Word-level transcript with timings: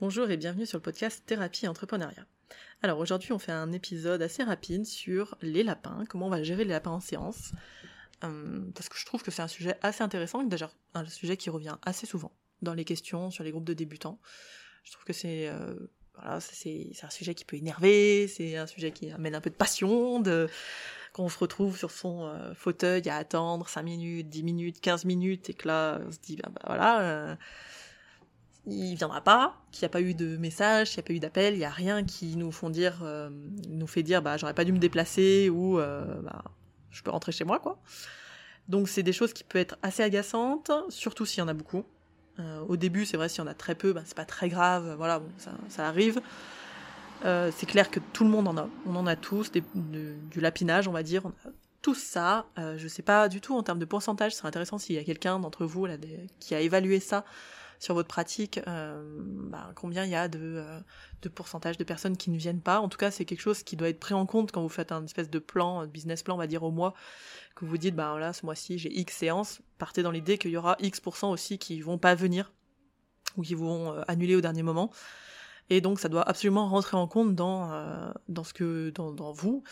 Bonjour 0.00 0.30
et 0.30 0.36
bienvenue 0.36 0.64
sur 0.64 0.78
le 0.78 0.82
podcast 0.82 1.24
Thérapie 1.26 1.64
et 1.64 1.68
Entrepreneuriat. 1.68 2.24
Alors 2.82 3.00
aujourd'hui 3.00 3.32
on 3.32 3.40
fait 3.40 3.50
un 3.50 3.72
épisode 3.72 4.22
assez 4.22 4.44
rapide 4.44 4.86
sur 4.86 5.36
les 5.42 5.64
lapins, 5.64 6.04
comment 6.08 6.26
on 6.26 6.30
va 6.30 6.40
gérer 6.44 6.62
les 6.62 6.70
lapins 6.70 6.92
en 6.92 7.00
séance, 7.00 7.50
euh, 8.22 8.60
parce 8.76 8.88
que 8.88 8.96
je 8.96 9.04
trouve 9.04 9.24
que 9.24 9.32
c'est 9.32 9.42
un 9.42 9.48
sujet 9.48 9.76
assez 9.82 10.04
intéressant, 10.04 10.44
d'ailleurs 10.44 10.76
un 10.94 11.04
sujet 11.04 11.36
qui 11.36 11.50
revient 11.50 11.78
assez 11.82 12.06
souvent 12.06 12.30
dans 12.62 12.74
les 12.74 12.84
questions 12.84 13.32
sur 13.32 13.42
les 13.42 13.50
groupes 13.50 13.64
de 13.64 13.74
débutants. 13.74 14.20
Je 14.84 14.92
trouve 14.92 15.04
que 15.04 15.12
c'est 15.12 15.48
euh, 15.48 15.74
voilà, 16.14 16.36
un 16.36 17.10
sujet 17.10 17.34
qui 17.34 17.44
peut 17.44 17.56
énerver, 17.56 18.28
c'est 18.28 18.56
un 18.56 18.68
sujet 18.68 18.92
qui 18.92 19.10
amène 19.10 19.34
un 19.34 19.40
peu 19.40 19.50
de 19.50 19.56
passion, 19.56 20.20
de 20.20 20.48
quand 21.12 21.24
on 21.24 21.28
se 21.28 21.38
retrouve 21.38 21.76
sur 21.76 21.90
son 21.90 22.22
euh, 22.22 22.54
fauteuil 22.54 23.08
à 23.08 23.16
attendre 23.16 23.68
5 23.68 23.82
minutes, 23.82 24.28
10 24.28 24.44
minutes, 24.44 24.80
15 24.80 25.06
minutes, 25.06 25.50
et 25.50 25.54
que 25.54 25.66
là 25.66 26.00
on 26.06 26.12
se 26.12 26.20
dit 26.20 26.36
bah 26.36 26.52
voilà 26.64 27.36
il 28.70 28.94
viendra 28.94 29.20
pas, 29.20 29.56
qu'il 29.72 29.82
n'y 29.82 29.86
a 29.86 29.88
pas 29.90 30.00
eu 30.00 30.14
de 30.14 30.36
message, 30.36 30.90
qu'il 30.90 30.98
n'y 30.98 31.04
a 31.04 31.06
pas 31.06 31.12
eu 31.14 31.20
d'appel, 31.20 31.54
il 31.54 31.58
n'y 31.58 31.64
a 31.64 31.70
rien 31.70 32.04
qui 32.04 32.36
nous 32.36 32.52
font 32.52 32.70
dire, 32.70 33.00
euh, 33.02 33.30
nous 33.68 33.86
fait 33.86 34.02
dire, 34.02 34.22
bah 34.22 34.36
j'aurais 34.36 34.54
pas 34.54 34.64
dû 34.64 34.72
me 34.72 34.78
déplacer 34.78 35.48
ou 35.48 35.78
euh, 35.78 36.04
bah, 36.22 36.44
je 36.90 37.02
peux 37.02 37.10
rentrer 37.10 37.32
chez 37.32 37.44
moi 37.44 37.58
quoi. 37.58 37.80
Donc 38.68 38.88
c'est 38.88 39.02
des 39.02 39.12
choses 39.12 39.32
qui 39.32 39.44
peuvent 39.44 39.62
être 39.62 39.78
assez 39.82 40.02
agaçantes, 40.02 40.70
surtout 40.90 41.24
s'il 41.24 41.40
y 41.40 41.42
en 41.42 41.48
a 41.48 41.54
beaucoup. 41.54 41.84
Euh, 42.38 42.60
au 42.68 42.76
début, 42.76 43.06
c'est 43.06 43.16
vrai, 43.16 43.28
s'il 43.28 43.42
y 43.42 43.46
en 43.46 43.50
a 43.50 43.54
très 43.54 43.74
peu, 43.74 43.92
bah, 43.92 44.02
c'est 44.04 44.16
pas 44.16 44.26
très 44.26 44.48
grave, 44.48 44.94
voilà, 44.96 45.22
ça, 45.68 45.86
arrive. 45.86 46.20
c'est 47.22 47.66
clair 47.66 47.90
que 47.90 48.00
tout 48.12 48.24
le 48.24 48.30
monde 48.30 48.46
en 48.46 48.56
a, 48.56 48.68
on 48.86 48.94
en 48.94 49.06
a 49.06 49.16
tous, 49.16 49.50
du 49.74 50.40
lapinage, 50.40 50.86
on 50.86 50.92
va 50.92 51.02
dire, 51.02 51.24
on 51.24 51.30
a 51.30 51.52
tout 51.80 51.94
ça. 51.94 52.46
je 52.76 52.86
sais 52.86 53.02
pas 53.02 53.28
du 53.28 53.40
tout 53.40 53.56
en 53.56 53.62
termes 53.62 53.78
de 53.78 53.84
pourcentage, 53.86 54.34
c'est 54.34 54.46
intéressant 54.46 54.78
s'il 54.78 54.94
y 54.94 54.98
a 54.98 55.04
quelqu'un 55.04 55.40
d'entre 55.40 55.64
vous 55.64 55.86
là, 55.86 55.96
qui 56.38 56.54
a 56.54 56.60
évalué 56.60 57.00
ça 57.00 57.24
sur 57.78 57.94
votre 57.94 58.08
pratique, 58.08 58.60
euh, 58.66 59.00
bah, 59.22 59.70
combien 59.74 60.04
il 60.04 60.10
y 60.10 60.16
a 60.16 60.28
de, 60.28 60.38
euh, 60.40 60.80
de 61.22 61.28
pourcentage 61.28 61.78
de 61.78 61.84
personnes 61.84 62.16
qui 62.16 62.30
ne 62.30 62.36
viennent 62.36 62.60
pas. 62.60 62.80
En 62.80 62.88
tout 62.88 62.98
cas, 62.98 63.10
c'est 63.10 63.24
quelque 63.24 63.40
chose 63.40 63.62
qui 63.62 63.76
doit 63.76 63.88
être 63.88 64.00
pris 64.00 64.14
en 64.14 64.26
compte 64.26 64.50
quand 64.50 64.62
vous 64.62 64.68
faites 64.68 64.90
un 64.90 65.04
espèce 65.04 65.30
de 65.30 65.38
plan, 65.38 65.86
business 65.86 66.22
plan, 66.22 66.34
on 66.34 66.38
va 66.38 66.46
dire 66.46 66.62
au 66.64 66.70
mois, 66.70 66.94
que 67.54 67.64
vous 67.64 67.78
dites, 67.78 67.94
bah 67.94 68.18
là, 68.18 68.32
ce 68.32 68.44
mois-ci, 68.44 68.78
j'ai 68.78 68.92
X 68.98 69.16
séances. 69.16 69.60
Partez 69.78 70.02
dans 70.02 70.10
l'idée 70.10 70.38
qu'il 70.38 70.50
y 70.50 70.56
aura 70.56 70.76
X 70.80 71.00
aussi 71.22 71.58
qui 71.58 71.80
vont 71.80 71.98
pas 71.98 72.14
venir 72.14 72.52
ou 73.36 73.42
qui 73.42 73.54
vont 73.54 73.92
euh, 73.92 74.02
annuler 74.08 74.34
au 74.34 74.40
dernier 74.40 74.62
moment. 74.62 74.90
Et 75.70 75.80
donc, 75.80 76.00
ça 76.00 76.08
doit 76.08 76.28
absolument 76.28 76.68
rentrer 76.68 76.96
en 76.96 77.06
compte 77.06 77.34
dans, 77.34 78.12
dans 78.28 78.42
ce 78.42 78.54
que, 78.54 78.88
dans, 78.90 79.32
vous, 79.32 79.62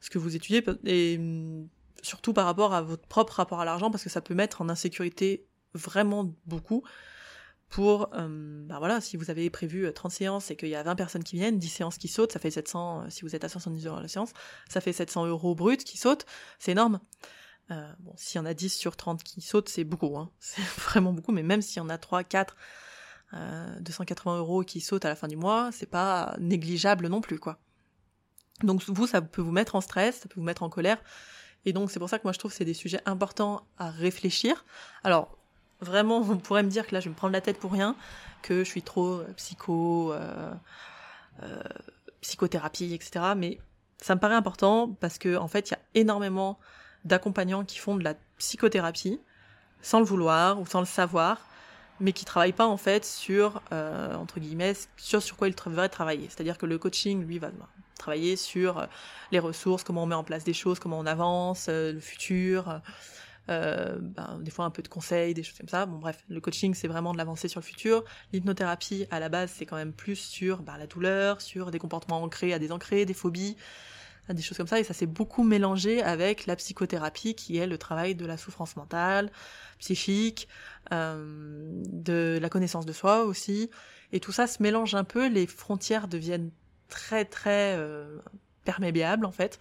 ce 0.00 0.08
que 0.08 0.16
vous 0.16 0.36
étudiez, 0.36 0.64
et 0.84 1.16
hum, 1.18 1.68
surtout 2.02 2.32
par 2.32 2.46
rapport 2.46 2.72
à 2.72 2.82
votre 2.82 3.06
propre 3.08 3.32
rapport 3.34 3.60
à 3.60 3.64
l'argent, 3.64 3.90
parce 3.90 4.04
que 4.04 4.10
ça 4.10 4.20
peut 4.20 4.34
mettre 4.34 4.62
en 4.62 4.68
insécurité 4.68 5.48
vraiment 5.74 6.32
beaucoup 6.46 6.84
pour, 7.70 8.10
euh, 8.14 8.64
bah 8.66 8.78
voilà, 8.80 9.00
si 9.00 9.16
vous 9.16 9.30
avez 9.30 9.48
prévu 9.48 9.90
30 9.92 10.12
euh, 10.12 10.14
séances 10.14 10.50
et 10.50 10.56
qu'il 10.56 10.68
y 10.68 10.74
a 10.74 10.82
20 10.82 10.96
personnes 10.96 11.22
qui 11.22 11.36
viennent, 11.36 11.56
10 11.56 11.68
séances 11.68 11.98
qui 11.98 12.08
sautent, 12.08 12.32
ça 12.32 12.40
fait 12.40 12.50
700, 12.50 13.02
euh, 13.02 13.06
si 13.10 13.22
vous 13.22 13.36
êtes 13.36 13.44
à 13.44 13.48
70 13.48 13.86
euros 13.86 14.00
la 14.00 14.08
séance, 14.08 14.32
ça 14.68 14.80
fait 14.80 14.92
700 14.92 15.26
euros 15.26 15.54
brut 15.54 15.84
qui 15.84 15.96
sautent, 15.96 16.26
c'est 16.58 16.72
énorme. 16.72 16.98
Euh, 17.70 17.88
bon, 18.00 18.12
s'il 18.16 18.40
y 18.40 18.42
en 18.42 18.46
a 18.46 18.54
10 18.54 18.74
sur 18.76 18.96
30 18.96 19.22
qui 19.22 19.40
sautent, 19.40 19.68
c'est 19.68 19.84
beaucoup, 19.84 20.18
hein. 20.18 20.30
c'est 20.40 20.62
vraiment 20.62 21.12
beaucoup, 21.12 21.30
mais 21.30 21.44
même 21.44 21.62
s'il 21.62 21.76
y 21.76 21.80
en 21.80 21.88
a 21.88 21.96
3, 21.96 22.24
4, 22.24 22.56
euh, 23.34 23.80
280 23.80 24.38
euros 24.38 24.64
qui 24.64 24.80
sautent 24.80 25.04
à 25.04 25.08
la 25.08 25.16
fin 25.16 25.28
du 25.28 25.36
mois, 25.36 25.70
c'est 25.72 25.86
pas 25.86 26.34
négligeable 26.40 27.06
non 27.06 27.20
plus, 27.20 27.38
quoi. 27.38 27.60
Donc 28.64 28.82
vous, 28.88 29.06
ça 29.06 29.22
peut 29.22 29.42
vous 29.42 29.52
mettre 29.52 29.76
en 29.76 29.80
stress, 29.80 30.18
ça 30.22 30.28
peut 30.28 30.40
vous 30.40 30.44
mettre 30.44 30.64
en 30.64 30.68
colère, 30.70 31.00
et 31.64 31.72
donc 31.72 31.92
c'est 31.92 32.00
pour 32.00 32.08
ça 32.08 32.18
que 32.18 32.24
moi 32.24 32.32
je 32.32 32.38
trouve 32.40 32.50
que 32.50 32.56
c'est 32.56 32.64
des 32.64 32.74
sujets 32.74 33.00
importants 33.06 33.68
à 33.78 33.90
réfléchir. 33.90 34.64
Alors, 35.04 35.39
Vraiment, 35.80 36.18
on 36.18 36.36
pourrait 36.36 36.62
me 36.62 36.68
dire 36.68 36.86
que 36.86 36.94
là, 36.94 37.00
je 37.00 37.04
vais 37.06 37.10
me 37.10 37.16
prendre 37.16 37.32
la 37.32 37.40
tête 37.40 37.58
pour 37.58 37.72
rien, 37.72 37.96
que 38.42 38.64
je 38.64 38.68
suis 38.68 38.82
trop 38.82 39.14
euh, 39.14 39.32
psycho, 39.36 40.12
euh, 40.12 40.52
euh, 41.42 41.62
psychothérapie, 42.20 42.92
etc. 42.92 43.32
Mais 43.36 43.58
ça 43.98 44.14
me 44.14 44.20
paraît 44.20 44.34
important 44.34 44.96
parce 45.00 45.18
que 45.18 45.36
en 45.36 45.48
fait, 45.48 45.70
il 45.70 45.72
y 45.72 45.76
a 45.76 45.80
énormément 45.94 46.58
d'accompagnants 47.04 47.64
qui 47.64 47.78
font 47.78 47.96
de 47.96 48.04
la 48.04 48.14
psychothérapie 48.38 49.20
sans 49.82 50.00
le 50.00 50.04
vouloir 50.04 50.60
ou 50.60 50.66
sans 50.66 50.80
le 50.80 50.86
savoir, 50.86 51.38
mais 51.98 52.12
qui 52.12 52.26
travaillent 52.26 52.52
pas 52.52 52.66
en 52.66 52.76
fait 52.76 53.04
sur 53.06 53.62
entre 53.70 54.38
guillemets 54.38 54.74
sur 54.98 55.22
sur 55.22 55.36
quoi 55.36 55.48
ils 55.48 55.54
devraient 55.54 55.88
travailler. 55.88 56.28
C'est-à-dire 56.28 56.58
que 56.58 56.66
le 56.66 56.76
coaching, 56.76 57.24
lui, 57.24 57.38
va 57.38 57.50
travailler 57.98 58.36
sur 58.36 58.86
les 59.32 59.38
ressources, 59.38 59.82
comment 59.82 60.02
on 60.02 60.06
met 60.06 60.14
en 60.14 60.24
place 60.24 60.44
des 60.44 60.52
choses, 60.52 60.78
comment 60.78 60.98
on 60.98 61.06
avance, 61.06 61.68
le 61.68 62.00
futur. 62.00 62.82
Euh, 63.48 63.96
ben, 64.00 64.38
des 64.42 64.50
fois 64.50 64.64
un 64.64 64.70
peu 64.70 64.82
de 64.82 64.88
conseils, 64.88 65.34
des 65.34 65.42
choses 65.42 65.58
comme 65.58 65.68
ça. 65.68 65.86
Bon 65.86 65.98
bref, 65.98 66.24
le 66.28 66.40
coaching 66.40 66.74
c'est 66.74 66.88
vraiment 66.88 67.12
de 67.12 67.18
l'avancée 67.18 67.48
sur 67.48 67.60
le 67.60 67.64
futur. 67.64 68.04
L'hypnothérapie 68.32 69.06
à 69.10 69.18
la 69.18 69.28
base 69.28 69.50
c'est 69.56 69.66
quand 69.66 69.76
même 69.76 69.92
plus 69.92 70.16
sur 70.16 70.62
ben, 70.62 70.76
la 70.76 70.86
douleur, 70.86 71.40
sur 71.40 71.70
des 71.70 71.78
comportements 71.78 72.22
ancrés 72.22 72.52
à 72.52 72.58
des 72.58 72.70
ancrés, 72.70 73.06
des 73.06 73.14
phobies, 73.14 73.56
des 74.28 74.42
choses 74.42 74.56
comme 74.56 74.66
ça. 74.66 74.78
Et 74.78 74.84
ça 74.84 74.94
s'est 74.94 75.06
beaucoup 75.06 75.42
mélangé 75.42 76.02
avec 76.02 76.46
la 76.46 76.54
psychothérapie 76.56 77.34
qui 77.34 77.56
est 77.56 77.66
le 77.66 77.78
travail 77.78 78.14
de 78.14 78.26
la 78.26 78.36
souffrance 78.36 78.76
mentale, 78.76 79.32
psychique, 79.78 80.46
euh, 80.92 81.82
de 81.86 82.38
la 82.40 82.48
connaissance 82.48 82.86
de 82.86 82.92
soi 82.92 83.24
aussi. 83.24 83.70
Et 84.12 84.20
tout 84.20 84.32
ça 84.32 84.46
se 84.46 84.62
mélange 84.62 84.94
un 84.94 85.04
peu, 85.04 85.28
les 85.28 85.46
frontières 85.46 86.08
deviennent 86.08 86.50
très 86.88 87.24
très 87.24 87.76
euh, 87.76 88.18
en 89.24 89.32
fait 89.32 89.58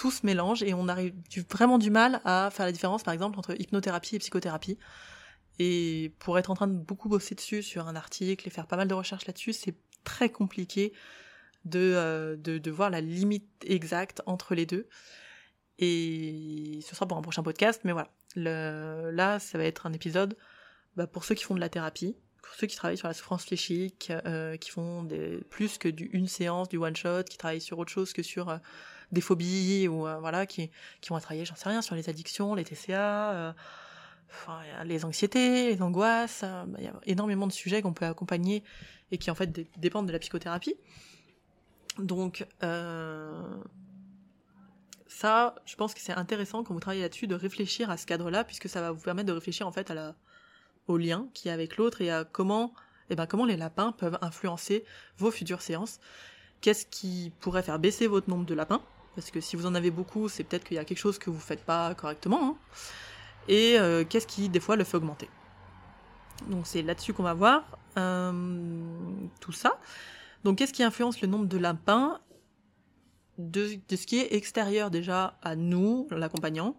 tout 0.00 0.10
se 0.10 0.24
mélange 0.24 0.62
et 0.62 0.72
on 0.72 0.88
arrive 0.88 1.12
vraiment 1.50 1.76
du 1.76 1.90
mal 1.90 2.22
à 2.24 2.48
faire 2.50 2.64
la 2.64 2.72
différence, 2.72 3.02
par 3.02 3.12
exemple, 3.12 3.38
entre 3.38 3.54
hypnothérapie 3.60 4.16
et 4.16 4.18
psychothérapie. 4.18 4.78
Et 5.58 6.14
pour 6.20 6.38
être 6.38 6.50
en 6.50 6.54
train 6.54 6.68
de 6.68 6.72
beaucoup 6.72 7.10
bosser 7.10 7.34
dessus 7.34 7.62
sur 7.62 7.86
un 7.86 7.94
article 7.94 8.48
et 8.48 8.50
faire 8.50 8.66
pas 8.66 8.78
mal 8.78 8.88
de 8.88 8.94
recherches 8.94 9.26
là-dessus, 9.26 9.52
c'est 9.52 9.74
très 10.02 10.30
compliqué 10.30 10.94
de, 11.66 11.92
euh, 11.94 12.34
de, 12.38 12.70
voir 12.70 12.88
la 12.88 13.02
limite 13.02 13.44
exacte 13.66 14.22
entre 14.24 14.54
les 14.54 14.64
deux. 14.64 14.88
Et 15.78 16.78
ce 16.82 16.94
sera 16.94 17.06
pour 17.06 17.18
un 17.18 17.22
prochain 17.22 17.42
podcast, 17.42 17.82
mais 17.84 17.92
voilà. 17.92 18.08
Là, 18.36 19.38
ça 19.38 19.58
va 19.58 19.64
être 19.64 19.84
un 19.84 19.92
épisode 19.92 20.34
bah, 20.96 21.06
pour 21.06 21.24
ceux 21.24 21.34
qui 21.34 21.44
font 21.44 21.54
de 21.54 21.60
la 21.60 21.68
thérapie, 21.68 22.16
pour 22.42 22.54
ceux 22.54 22.66
qui 22.66 22.76
travaillent 22.76 22.96
sur 22.96 23.08
la 23.08 23.12
souffrance 23.12 23.44
fléchique, 23.44 24.10
euh, 24.24 24.56
qui 24.56 24.70
font 24.70 25.06
plus 25.50 25.76
que 25.76 25.88
du 25.88 26.06
une 26.14 26.26
séance, 26.26 26.70
du 26.70 26.78
one 26.78 26.96
shot, 26.96 27.24
qui 27.24 27.36
travaillent 27.36 27.60
sur 27.60 27.78
autre 27.78 27.92
chose 27.92 28.14
que 28.14 28.22
sur 28.22 28.48
euh, 28.48 28.56
des 29.12 29.20
phobies 29.20 29.88
ou 29.88 30.06
euh, 30.06 30.18
voilà 30.20 30.46
qui 30.46 30.70
qui 31.00 31.10
vont 31.10 31.18
travailler 31.18 31.44
j'en 31.44 31.56
sais 31.56 31.68
rien 31.68 31.82
sur 31.82 31.94
les 31.94 32.08
addictions 32.08 32.54
les 32.54 32.64
TCA 32.64 33.32
euh, 33.32 33.52
enfin, 34.30 34.60
les 34.84 35.04
anxiétés 35.04 35.74
les 35.74 35.82
angoisses 35.82 36.42
euh, 36.44 36.64
bah, 36.66 36.78
il 36.78 36.84
y 36.84 36.88
a 36.88 36.94
énormément 37.06 37.46
de 37.46 37.52
sujets 37.52 37.82
qu'on 37.82 37.92
peut 37.92 38.06
accompagner 38.06 38.62
et 39.10 39.18
qui 39.18 39.30
en 39.30 39.34
fait 39.34 39.50
dépendent 39.78 40.06
de 40.06 40.12
la 40.12 40.20
psychothérapie. 40.20 40.76
Donc 41.98 42.46
ça 45.08 45.54
je 45.64 45.74
pense 45.74 45.92
que 45.94 46.00
c'est 46.00 46.12
intéressant 46.12 46.62
quand 46.62 46.72
vous 46.72 46.80
travaillez 46.80 47.02
là-dessus 47.02 47.26
de 47.26 47.34
réfléchir 47.34 47.90
à 47.90 47.96
ce 47.96 48.06
cadre-là 48.06 48.44
puisque 48.44 48.68
ça 48.68 48.80
va 48.80 48.92
vous 48.92 49.00
permettre 49.00 49.26
de 49.26 49.32
réfléchir 49.32 49.66
en 49.66 49.72
fait 49.72 49.90
à 49.90 49.94
la 49.94 50.14
au 50.86 50.96
lien 50.96 51.28
qu'il 51.34 51.48
y 51.48 51.50
a 51.50 51.54
avec 51.54 51.76
l'autre 51.76 52.00
et 52.00 52.10
à 52.10 52.24
comment 52.24 52.72
eh 53.10 53.16
ben 53.16 53.26
comment 53.26 53.44
les 53.44 53.56
lapins 53.56 53.90
peuvent 53.92 54.18
influencer 54.22 54.84
vos 55.18 55.32
futures 55.32 55.62
séances. 55.62 55.98
Qu'est-ce 56.60 56.86
qui 56.86 57.32
pourrait 57.40 57.62
faire 57.62 57.78
baisser 57.78 58.06
votre 58.06 58.30
nombre 58.30 58.46
de 58.46 58.54
lapins? 58.54 58.82
Parce 59.14 59.30
que 59.30 59.40
si 59.40 59.56
vous 59.56 59.66
en 59.66 59.74
avez 59.74 59.90
beaucoup, 59.90 60.28
c'est 60.28 60.44
peut-être 60.44 60.64
qu'il 60.64 60.76
y 60.76 60.80
a 60.80 60.84
quelque 60.84 60.98
chose 60.98 61.18
que 61.18 61.30
vous 61.30 61.40
faites 61.40 61.64
pas 61.64 61.94
correctement, 61.94 62.50
hein. 62.50 62.56
et 63.48 63.78
euh, 63.78 64.04
qu'est-ce 64.04 64.26
qui 64.26 64.48
des 64.48 64.60
fois 64.60 64.76
le 64.76 64.84
fait 64.84 64.96
augmenter. 64.96 65.28
Donc 66.48 66.66
c'est 66.66 66.82
là-dessus 66.82 67.12
qu'on 67.12 67.22
va 67.22 67.34
voir 67.34 67.78
euh, 67.98 68.32
tout 69.40 69.52
ça. 69.52 69.78
Donc 70.44 70.58
qu'est-ce 70.58 70.72
qui 70.72 70.82
influence 70.82 71.20
le 71.20 71.28
nombre 71.28 71.46
de 71.46 71.58
lapins 71.58 72.20
de, 73.38 73.78
de, 73.88 73.96
ce 73.96 74.06
qui 74.06 74.18
est 74.18 74.34
extérieur 74.34 74.90
déjà 74.90 75.38
à 75.42 75.56
nous, 75.56 76.06
l'accompagnant, 76.10 76.76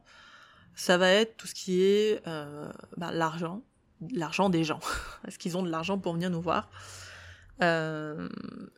ça 0.75 0.97
va 0.97 1.09
être 1.09 1.37
tout 1.37 1.47
ce 1.47 1.55
qui 1.55 1.81
est 1.81 2.21
euh, 2.27 2.71
bah, 2.97 3.11
l'argent, 3.11 3.61
l'argent 4.13 4.49
des 4.49 4.63
gens. 4.63 4.79
Est-ce 5.27 5.37
qu'ils 5.37 5.57
ont 5.57 5.63
de 5.63 5.69
l'argent 5.69 5.97
pour 5.97 6.13
venir 6.13 6.29
nous 6.29 6.41
voir? 6.41 6.69
Euh, 7.61 8.27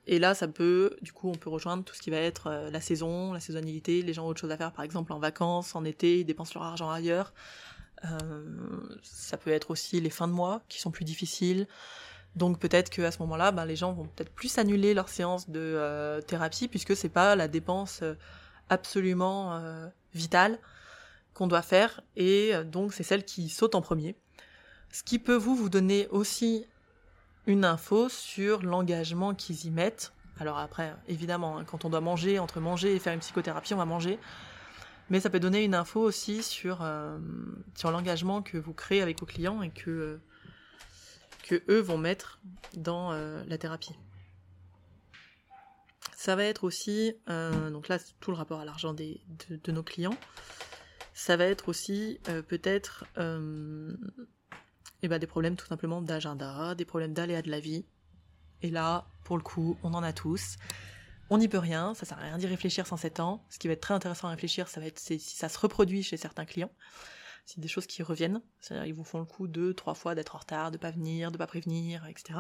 et 0.08 0.20
là, 0.20 0.34
ça 0.34 0.48
peut, 0.48 0.98
du 1.02 1.14
coup, 1.14 1.30
on 1.30 1.36
peut 1.36 1.50
rejoindre 1.50 1.84
tout 1.84 1.96
ce 1.96 2.02
qui 2.02 2.10
va 2.10 2.18
être 2.18 2.48
euh, 2.48 2.70
la 2.70 2.82
saison, 2.82 3.34
la 3.34 3.40
saisonnalité, 3.40 4.02
les 4.02 4.14
gens 4.14 4.26
ont 4.26 4.28
autre 4.28 4.42
chose 4.42 4.52
à 4.52 4.58
faire, 4.58 4.74
par 4.74 4.84
exemple 4.84 5.14
en 5.14 5.20
vacances, 5.20 5.76
en 5.76 5.86
été, 5.86 6.20
ils 6.20 6.26
dépensent 6.26 6.54
leur 6.56 6.64
argent 6.64 6.90
ailleurs. 6.90 7.34
Euh, 8.06 8.98
ça 9.02 9.38
peut 9.38 9.52
être 9.52 9.72
aussi 9.72 10.02
les 10.02 10.10
fins 10.10 10.28
de 10.28 10.34
mois 10.34 10.62
qui 10.68 10.82
sont 10.82 10.92
plus 10.92 11.06
difficiles. 11.06 11.68
Donc 12.36 12.60
peut-être 12.60 12.90
qu'à 12.90 13.12
ce 13.12 13.20
moment-là, 13.20 13.52
ben, 13.52 13.66
les 13.66 13.76
gens 13.76 13.94
vont 13.94 14.06
peut-être 14.06 14.34
plus 14.34 14.58
annuler 14.58 14.94
leur 14.94 15.08
séance 15.08 15.50
de 15.50 16.20
thérapie 16.26 16.68
puisque 16.68 16.96
c'est 16.96 17.10
pas 17.10 17.36
la 17.36 17.48
dépense 17.48 18.04
absolument 18.70 19.62
vitale 20.16 20.58
qu'on 21.36 21.46
doit 21.46 21.62
faire 21.62 22.02
et 22.16 22.54
donc 22.66 22.92
c'est 22.92 23.04
celle 23.04 23.24
qui 23.24 23.50
saute 23.50 23.76
en 23.76 23.82
premier. 23.82 24.16
Ce 24.92 25.04
qui 25.04 25.20
peut 25.20 25.36
vous 25.36 25.56
vous 25.56 25.70
donner 25.70 26.08
aussi 26.08 26.66
une 27.46 27.66
info 27.66 28.10
sur 28.10 28.62
l'engagement 28.64 29.34
qu'ils 29.34 29.66
y 29.66 29.72
mettent. 29.72 30.14
Alors 30.40 30.58
après, 30.58 30.94
évidemment, 31.08 31.58
hein, 31.58 31.66
quand 31.66 31.86
on 31.86 31.90
doit 31.90 32.02
manger, 32.02 32.40
entre 32.40 32.60
manger 32.60 32.96
et 32.96 33.00
faire 33.00 33.14
une 33.14 33.20
psychothérapie, 33.20 33.74
on 33.74 33.78
va 33.78 33.86
manger. 33.86 34.20
Mais 35.10 35.20
ça 35.20 35.30
peut 35.30 35.40
donner 35.40 35.64
une 35.64 35.76
info 35.76 36.00
aussi 36.00 36.42
sur, 36.42 36.80
euh, 36.82 37.18
l'engagement 37.84 38.42
que 38.42 38.58
vous 38.58 38.74
créez 38.74 39.02
avec 39.02 39.20
vos 39.20 39.26
clients 39.26 39.62
et 39.62 39.70
que, 39.70 40.20
que 41.44 41.62
eux 41.70 41.82
vont 41.82 41.98
mettre 41.98 42.40
dans 42.76 43.12
la 43.12 43.58
thérapie. 43.58 43.96
Ça 46.16 46.38
va 46.38 46.46
être 46.46 46.64
aussi, 46.64 47.18
donc 47.28 47.90
là, 47.90 48.00
tout 48.22 48.32
le 48.32 48.38
rapport 48.38 48.62
à 48.62 48.66
l'argent 48.66 48.94
de, 48.94 49.18
de, 49.50 49.72
nos 49.74 49.84
clients. 49.84 50.18
Ça 51.14 51.36
va 51.36 51.44
être 51.46 51.68
aussi 51.68 52.22
peut-être 52.48 53.06
et 55.04 55.10
ben, 55.10 55.20
des 55.20 55.28
problèmes 55.28 55.56
tout 55.58 55.68
simplement 55.68 56.02
d'agenda, 56.02 56.74
des 56.76 56.86
problèmes 56.86 57.14
d'aléas 57.14 57.42
de 57.42 57.52
la 57.52 57.60
vie. 57.60 57.86
Et 58.62 58.72
là, 58.72 59.06
pour 59.26 59.38
le 59.38 59.44
coup, 59.44 59.78
on 59.84 59.94
en 59.94 60.02
a 60.02 60.14
tous. 60.14 60.56
On 61.30 61.38
n'y 61.38 61.50
peut 61.50 61.60
rien, 61.60 61.94
ça 61.94 62.06
sert 62.06 62.18
à 62.18 62.22
rien 62.22 62.38
d'y 62.38 62.48
réfléchir 62.48 62.88
sans 62.88 62.98
7 62.98 63.20
ans. 63.20 63.46
Ce 63.50 63.60
qui 63.60 63.68
va 63.68 63.74
être 63.74 63.82
très 63.82 63.94
intéressant 63.94 64.30
à 64.30 64.32
réfléchir, 64.32 64.70
ça 64.70 64.80
va 64.80 64.88
être 64.88 65.00
si 65.00 65.20
ça 65.20 65.50
se 65.50 65.60
reproduit 65.60 66.04
chez 66.04 66.16
certains 66.16 66.46
clients. 66.46 66.72
C'est 67.46 67.60
des 67.60 67.68
choses 67.68 67.86
qui 67.86 68.02
reviennent. 68.02 68.42
C'est-à-dire 68.62 68.86
ils 68.86 68.94
vous 68.94 69.04
font 69.04 69.20
le 69.20 69.26
coup 69.26 69.48
deux, 69.48 69.74
trois 69.74 69.94
fois 69.94 70.16
d'être 70.16 70.36
en 70.36 70.40
retard, 70.40 70.72
de 70.72 70.78
pas 70.78 70.92
venir, 70.92 71.32
de 71.32 71.38
pas 71.38 71.48
prévenir, 71.48 72.06
etc. 72.08 72.40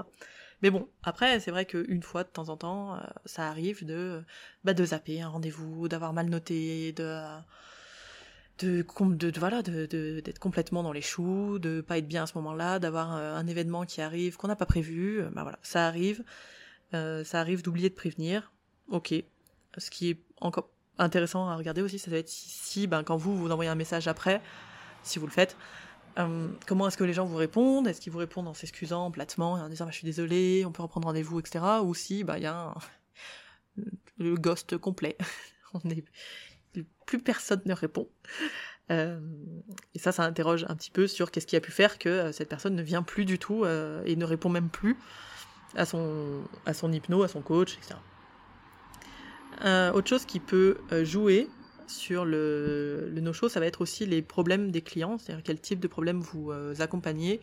Mais 0.61 0.69
bon, 0.69 0.87
après, 1.03 1.41
c'est 1.41 1.51
vrai 1.51 1.65
qu'une 1.65 2.03
fois 2.03 2.23
de 2.23 2.29
temps 2.29 2.47
en 2.47 2.55
temps, 2.55 2.95
euh, 2.95 2.99
ça 3.25 3.49
arrive 3.49 3.85
de, 3.85 4.23
bah, 4.63 4.73
de 4.73 4.85
zapper 4.85 5.21
un 5.21 5.27
rendez-vous, 5.27 5.89
d'avoir 5.89 6.13
mal 6.13 6.29
noté, 6.29 6.93
de, 6.93 7.21
de, 8.59 8.85
de, 9.15 9.39
voilà 9.39 9.61
de, 9.61 9.85
d'être 9.85 10.39
complètement 10.39 10.83
dans 10.83 10.91
les 10.91 11.01
choux, 11.01 11.59
de 11.59 11.81
pas 11.81 11.97
être 11.97 12.07
bien 12.07 12.23
à 12.23 12.27
ce 12.27 12.37
moment-là, 12.37 12.79
d'avoir 12.79 13.15
euh, 13.15 13.35
un 13.35 13.47
événement 13.47 13.85
qui 13.85 14.01
arrive 14.01 14.37
qu'on 14.37 14.47
n'a 14.47 14.55
pas 14.55 14.65
prévu, 14.65 15.21
euh, 15.21 15.29
bah 15.31 15.43
voilà, 15.43 15.59
ça 15.63 15.87
arrive, 15.87 16.23
euh, 16.93 17.23
ça 17.23 17.39
arrive 17.39 17.63
d'oublier 17.63 17.89
de 17.89 17.95
prévenir, 17.95 18.51
ok. 18.89 19.13
Ce 19.77 19.89
qui 19.89 20.11
est 20.11 20.19
encore 20.39 20.69
intéressant 20.99 21.47
à 21.47 21.55
regarder 21.55 21.81
aussi, 21.81 21.97
ça 21.97 22.11
va 22.11 22.17
être 22.17 22.29
si, 22.29 22.85
ben, 22.85 23.03
quand 23.03 23.17
vous 23.17 23.35
vous 23.35 23.51
envoyez 23.51 23.71
un 23.71 23.75
message 23.75 24.07
après, 24.07 24.41
si 25.01 25.17
vous 25.17 25.25
le 25.25 25.31
faites, 25.31 25.57
comment 26.67 26.87
est-ce 26.87 26.97
que 26.97 27.03
les 27.03 27.13
gens 27.13 27.25
vous 27.25 27.37
répondent? 27.37 27.87
Est-ce 27.87 27.99
qu'ils 27.99 28.13
vous 28.13 28.19
répondent 28.19 28.47
en 28.47 28.53
s'excusant 28.53 29.09
platement 29.09 29.53
en 29.53 29.67
disant 29.67 29.85
bah, 29.85 29.91
je 29.91 29.97
suis 29.97 30.05
désolé, 30.05 30.63
on 30.63 30.71
peut 30.71 30.83
reprendre 30.83 31.07
rendez-vous, 31.07 31.39
etc. 31.39 31.65
Ou 31.83 31.95
si 31.95 32.23
bah 32.23 32.37
il 32.37 32.43
y 32.43 32.45
a 32.45 32.75
le 34.19 34.35
ghost 34.35 34.77
complet. 34.77 35.17
plus 37.05 37.19
personne 37.19 37.61
ne 37.65 37.73
répond. 37.73 38.07
Euh, 38.91 39.19
et 39.95 39.99
ça, 39.99 40.11
ça 40.11 40.23
interroge 40.23 40.65
un 40.67 40.75
petit 40.75 40.91
peu 40.91 41.07
sur 41.07 41.31
qu'est-ce 41.31 41.47
qui 41.47 41.55
a 41.55 41.61
pu 41.61 41.71
faire 41.71 41.97
que 41.97 42.09
euh, 42.09 42.31
cette 42.31 42.49
personne 42.49 42.75
ne 42.75 42.81
vient 42.81 43.03
plus 43.03 43.25
du 43.25 43.39
tout 43.39 43.63
euh, 43.63 44.03
et 44.05 44.15
ne 44.15 44.25
répond 44.25 44.49
même 44.49 44.69
plus 44.69 44.97
à 45.75 45.85
son, 45.85 46.43
à 46.65 46.73
hypno, 46.73 47.23
à 47.23 47.27
son 47.27 47.41
coach, 47.41 47.77
etc. 47.77 47.95
autre 49.93 50.07
chose 50.07 50.25
qui 50.25 50.39
peut 50.39 50.77
jouer 51.03 51.49
sur 51.87 52.25
le, 52.25 53.11
no-show, 53.15 53.49
ça 53.49 53.59
va 53.59 53.65
être 53.65 53.81
aussi 53.81 54.05
les 54.05 54.21
problèmes 54.21 54.69
des 54.69 54.81
clients, 54.81 55.17
c'est-à-dire 55.17 55.43
quel 55.43 55.59
type 55.59 55.79
de 55.79 55.87
problème 55.87 56.19
vous 56.19 56.51
accompagnez. 56.79 57.41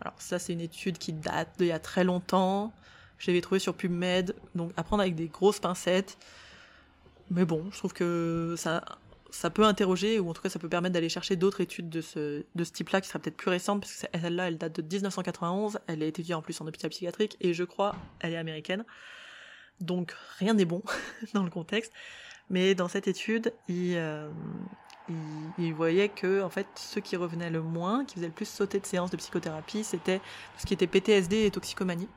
Alors 0.00 0.14
ça, 0.18 0.38
c'est 0.38 0.52
une 0.52 0.60
étude 0.60 0.98
qui 0.98 1.12
date 1.12 1.48
d'il 1.58 1.68
y 1.68 1.72
a 1.72 1.80
très 1.80 2.04
longtemps. 2.04 2.72
Je 3.18 3.28
l'avais 3.28 3.40
trouvée 3.40 3.58
sur 3.58 3.74
PubMed, 3.74 4.36
donc 4.54 4.72
à 4.76 4.84
prendre 4.84 5.02
avec 5.02 5.16
des 5.16 5.26
grosses 5.26 5.58
pincettes. 5.58 6.16
Mais 7.30 7.44
bon, 7.44 7.64
je 7.70 7.78
trouve 7.78 7.92
que 7.92 8.54
ça, 8.56 8.84
ça 9.30 9.50
peut 9.50 9.64
interroger, 9.64 10.20
ou 10.20 10.30
en 10.30 10.34
tout 10.34 10.42
cas 10.42 10.48
ça 10.48 10.58
peut 10.58 10.68
permettre 10.68 10.92
d'aller 10.92 11.08
chercher 11.08 11.36
d'autres 11.36 11.60
études 11.60 11.88
de 11.88 12.00
ce, 12.00 12.44
de 12.54 12.64
ce 12.64 12.72
type-là, 12.72 13.00
qui 13.00 13.08
seraient 13.08 13.18
peut-être 13.18 13.36
plus 13.36 13.50
récentes, 13.50 13.80
parce 13.80 13.92
que 13.92 14.06
celle-là, 14.20 14.48
elle 14.48 14.58
date 14.58 14.80
de 14.80 14.82
1991, 14.82 15.78
elle 15.86 16.02
est 16.02 16.08
étudiée 16.08 16.34
en 16.34 16.42
plus 16.42 16.60
en 16.60 16.66
hôpital 16.66 16.90
psychiatrique, 16.90 17.36
et 17.40 17.54
je 17.54 17.64
crois, 17.64 17.96
elle 18.20 18.32
est 18.32 18.36
américaine. 18.36 18.84
Donc 19.80 20.14
rien 20.38 20.54
n'est 20.54 20.64
bon 20.64 20.82
dans 21.34 21.42
le 21.42 21.50
contexte. 21.50 21.92
Mais 22.50 22.74
dans 22.74 22.88
cette 22.88 23.08
étude, 23.08 23.52
il, 23.68 23.96
euh, 23.96 24.28
voyait 25.74 26.10
que 26.10 26.42
en 26.42 26.50
fait, 26.50 26.66
ceux 26.76 27.00
qui 27.00 27.16
revenaient 27.16 27.50
le 27.50 27.62
moins, 27.62 28.04
qui 28.04 28.16
faisaient 28.16 28.26
le 28.26 28.32
plus 28.32 28.48
sauter 28.48 28.80
de 28.80 28.86
séances 28.86 29.10
de 29.10 29.16
psychothérapie, 29.16 29.82
c'était 29.82 30.18
tout 30.18 30.58
ce 30.58 30.66
qui 30.66 30.74
était 30.74 30.86
PTSD 30.86 31.46
et 31.46 31.50
toxicomanie. 31.50 32.08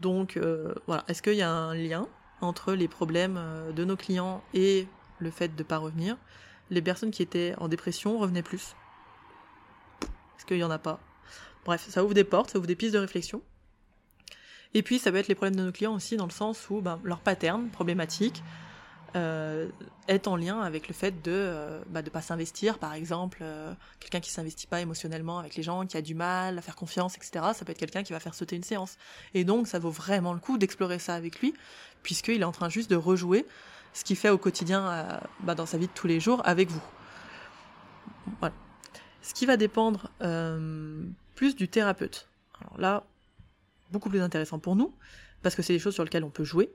Donc 0.00 0.36
euh, 0.36 0.74
voilà, 0.86 1.04
est-ce 1.08 1.22
qu'il 1.22 1.34
y 1.34 1.42
a 1.42 1.50
un 1.50 1.74
lien? 1.74 2.08
Entre 2.40 2.72
les 2.72 2.88
problèmes 2.88 3.36
euh, 3.38 3.72
de 3.72 3.84
nos 3.84 3.96
clients 3.96 4.42
et 4.54 4.86
le 5.18 5.30
fait 5.30 5.48
de 5.48 5.62
ne 5.62 5.66
pas 5.66 5.78
revenir. 5.78 6.16
Les 6.70 6.82
personnes 6.82 7.10
qui 7.10 7.22
étaient 7.22 7.54
en 7.58 7.68
dépression 7.68 8.18
revenaient 8.18 8.42
plus. 8.42 8.74
Est-ce 10.36 10.46
qu'il 10.46 10.56
n'y 10.56 10.64
en 10.64 10.70
a 10.70 10.78
pas 10.78 11.00
Bref, 11.64 11.86
ça 11.88 12.04
ouvre 12.04 12.14
des 12.14 12.24
portes, 12.24 12.50
ça 12.50 12.58
ouvre 12.58 12.66
des 12.66 12.76
pistes 12.76 12.94
de 12.94 12.98
réflexion. 12.98 13.42
Et 14.74 14.82
puis, 14.82 14.98
ça 14.98 15.10
peut 15.10 15.16
être 15.16 15.28
les 15.28 15.34
problèmes 15.34 15.56
de 15.56 15.64
nos 15.64 15.72
clients 15.72 15.94
aussi, 15.94 16.16
dans 16.16 16.26
le 16.26 16.30
sens 16.30 16.68
où 16.70 16.80
ben, 16.80 17.00
leur 17.02 17.20
pattern 17.20 17.68
problématique 17.70 18.42
euh, 19.16 19.70
est 20.06 20.28
en 20.28 20.36
lien 20.36 20.60
avec 20.60 20.88
le 20.88 20.94
fait 20.94 21.22
de 21.22 21.30
ne 21.30 21.36
euh, 21.36 21.80
bah, 21.88 22.02
pas 22.02 22.20
s'investir, 22.20 22.78
par 22.78 22.92
exemple. 22.92 23.42
quelqu'un 23.98 24.20
qui 24.20 24.30
s'investit 24.30 24.66
pas 24.66 24.82
émotionnellement 24.82 25.38
avec 25.38 25.56
les 25.56 25.62
gens, 25.62 25.86
qui 25.86 25.96
a 25.96 26.02
du 26.02 26.14
mal 26.14 26.58
à 26.58 26.62
faire 26.62 26.76
confiance, 26.76 27.16
etc. 27.16 27.46
Ça 27.54 27.64
peut 27.64 27.72
être 27.72 27.78
quelqu'un 27.78 28.02
qui 28.02 28.12
va 28.12 28.20
faire 28.20 28.34
sauter 28.34 28.56
une 28.56 28.62
séance. 28.62 28.98
Et 29.32 29.44
donc, 29.44 29.66
ça 29.66 29.78
vaut 29.78 29.90
vraiment 29.90 30.34
le 30.34 30.40
coup 30.40 30.58
d'explorer 30.58 30.98
ça 30.98 31.14
avec 31.14 31.40
lui, 31.40 31.54
puisqu'il 32.02 32.40
est 32.40 32.44
en 32.44 32.52
train 32.52 32.68
juste 32.68 32.90
de 32.90 32.96
rejouer 32.96 33.46
ce 33.92 34.04
qu'il 34.04 34.16
fait 34.16 34.30
au 34.30 34.38
quotidien 34.38 34.88
euh, 34.88 35.18
bah, 35.40 35.54
dans 35.54 35.66
sa 35.66 35.78
vie 35.78 35.86
de 35.86 35.92
tous 35.92 36.06
les 36.06 36.20
jours 36.20 36.40
avec 36.44 36.70
vous. 36.70 36.82
Ce 39.20 39.34
qui 39.34 39.44
va 39.44 39.58
dépendre 39.58 40.10
euh, 40.22 41.02
plus 41.34 41.54
du 41.54 41.68
thérapeute. 41.68 42.28
Là, 42.78 43.04
beaucoup 43.90 44.08
plus 44.08 44.22
intéressant 44.22 44.58
pour 44.58 44.74
nous, 44.74 44.94
parce 45.42 45.54
que 45.54 45.60
c'est 45.60 45.74
des 45.74 45.78
choses 45.78 45.92
sur 45.92 46.04
lesquelles 46.04 46.24
on 46.24 46.30
peut 46.30 46.44
jouer, 46.44 46.72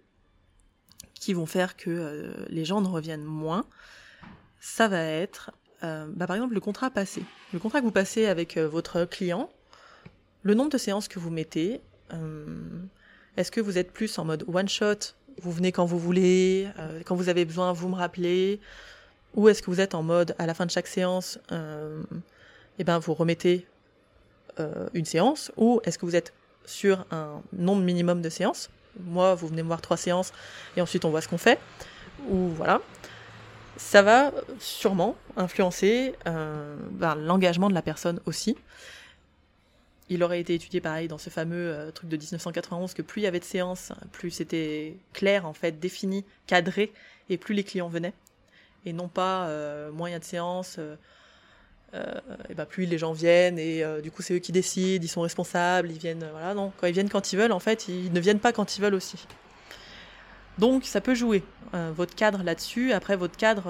qui 1.16 1.34
vont 1.34 1.48
faire 1.48 1.76
que 1.76 1.90
euh, 1.90 2.46
les 2.50 2.64
gens 2.64 2.80
ne 2.82 2.88
reviennent 2.88 3.24
moins. 3.24 3.66
Ça 4.60 4.88
va 4.88 5.02
être, 5.02 5.52
bah, 5.82 6.28
par 6.28 6.36
exemple, 6.36 6.54
le 6.54 6.60
contrat 6.60 6.92
passé. 6.92 7.24
Le 7.54 7.60
contrat 7.60 7.80
que 7.80 7.86
vous 7.86 7.92
passez 7.92 8.28
avec 8.28 8.58
votre 8.58 9.06
client, 9.06 9.50
le 10.44 10.54
nombre 10.54 10.70
de 10.70 10.78
séances 10.78 11.08
que 11.08 11.18
vous 11.18 11.32
mettez, 11.32 11.82
est-ce 13.38 13.52
que 13.52 13.62
vous 13.62 13.78
êtes 13.78 13.92
plus 13.92 14.18
en 14.20 14.26
mode 14.26 14.46
one 14.52 14.70
shot, 14.70 15.16
vous 15.42 15.52
venez 15.52 15.72
quand 15.72 15.86
vous 15.86 16.00
voulez, 16.00 16.68
euh, 16.80 17.02
quand 17.06 17.16
vous 17.16 17.30
avez 17.30 17.46
besoin, 17.46 17.74
vous 17.74 17.90
me 17.90 17.96
rappelez, 17.96 18.60
ou 19.36 19.50
est-ce 19.50 19.62
que 19.62 19.72
vous 19.72 19.82
êtes 19.82 19.96
en 19.96 20.04
mode 20.04 20.36
à 20.38 20.46
la 20.46 20.54
fin 20.54 20.66
de 20.66 20.72
chaque 20.72 20.88
séance, 20.88 21.40
euh, 21.52 22.04
eh 22.78 22.84
ben 22.84 23.00
vous 23.00 23.14
remettez 23.14 23.66
euh, 24.60 24.88
une 24.94 25.06
séance, 25.06 25.52
ou 25.58 25.82
est-ce 25.84 25.98
que 25.98 26.06
vous 26.06 26.16
êtes 26.16 26.34
sur 26.66 27.06
un 27.12 27.42
nombre 27.52 27.82
minimum 27.82 28.22
de 28.22 28.30
séances? 28.30 28.70
Moi, 29.00 29.34
vous 29.34 29.48
venez 29.48 29.64
me 29.64 29.68
voir 29.68 29.82
trois 29.82 29.98
séances 29.98 30.32
et 30.78 30.82
ensuite 30.82 31.04
on 31.04 31.10
voit 31.10 31.22
ce 31.22 31.28
qu'on 31.28 31.40
fait, 31.40 31.60
ou 32.30 32.50
voilà. 32.50 32.82
Ça 33.76 34.04
va 34.04 34.32
sûrement 34.60 35.16
influencer 35.36 36.14
ben, 36.26 37.16
l'engagement 37.16 37.70
de 37.70 37.74
la 37.74 37.82
personne 37.82 38.20
aussi 38.28 38.56
il 40.10 40.24
aurait 40.24 40.40
été 40.40 40.54
étudié 40.54 40.82
pareil 40.82 41.08
dans 41.08 41.18
ce 41.18 41.30
fameux 41.30 41.72
euh, 41.74 41.92
truc 41.92 42.10
de 42.10 42.18
1991 42.18 42.94
que 42.94 43.02
plus 43.02 43.22
il 43.22 43.24
y 43.24 43.28
avait 43.28 43.40
de 43.40 43.46
séances, 43.46 43.92
plus 44.12 44.32
c'était 44.32 44.98
clair 45.14 45.46
en 45.46 45.54
fait, 45.54 45.80
défini, 45.80 46.26
cadré, 46.48 46.92
et 47.30 47.38
plus 47.38 47.54
les 47.56 47.64
clients 47.64 47.90
venaient. 47.90 48.14
Et 48.86 48.94
non 48.94 49.08
pas 49.08 49.48
euh, 49.48 49.92
moins 49.92 50.18
de 50.18 50.24
séances, 50.24 50.78
euh, 50.78 50.96
et 52.50 52.56
ben 52.56 52.66
plus 52.66 52.86
les 52.86 52.98
gens 52.98 53.14
viennent 53.14 53.60
et 53.60 53.84
du 54.02 54.10
coup 54.10 54.24
c'est 54.24 54.34
eux 54.34 54.40
qui 54.40 54.52
décident, 54.52 55.04
ils 55.04 55.08
sont 55.08 55.22
responsables, 55.22 55.92
ils 55.92 56.00
viennent 56.00 56.28
voilà 56.32 56.56
non, 56.56 56.72
quand 56.82 56.88
ils 56.88 56.94
viennent 56.94 57.10
quand 57.10 57.32
ils 57.32 57.38
veulent 57.38 57.52
en 57.52 57.60
fait, 57.60 57.88
ils 57.88 58.12
ne 58.12 58.20
viennent 58.20 58.40
pas 58.40 58.52
quand 58.52 58.78
ils 58.78 58.82
veulent 58.82 58.96
aussi. 58.96 59.28
Donc 60.58 60.86
ça 60.86 61.02
peut 61.02 61.14
jouer 61.14 61.44
votre 61.72 62.16
cadre 62.16 62.42
là-dessus. 62.42 62.94
Après 62.94 63.16
votre 63.16 63.38
cadre 63.38 63.70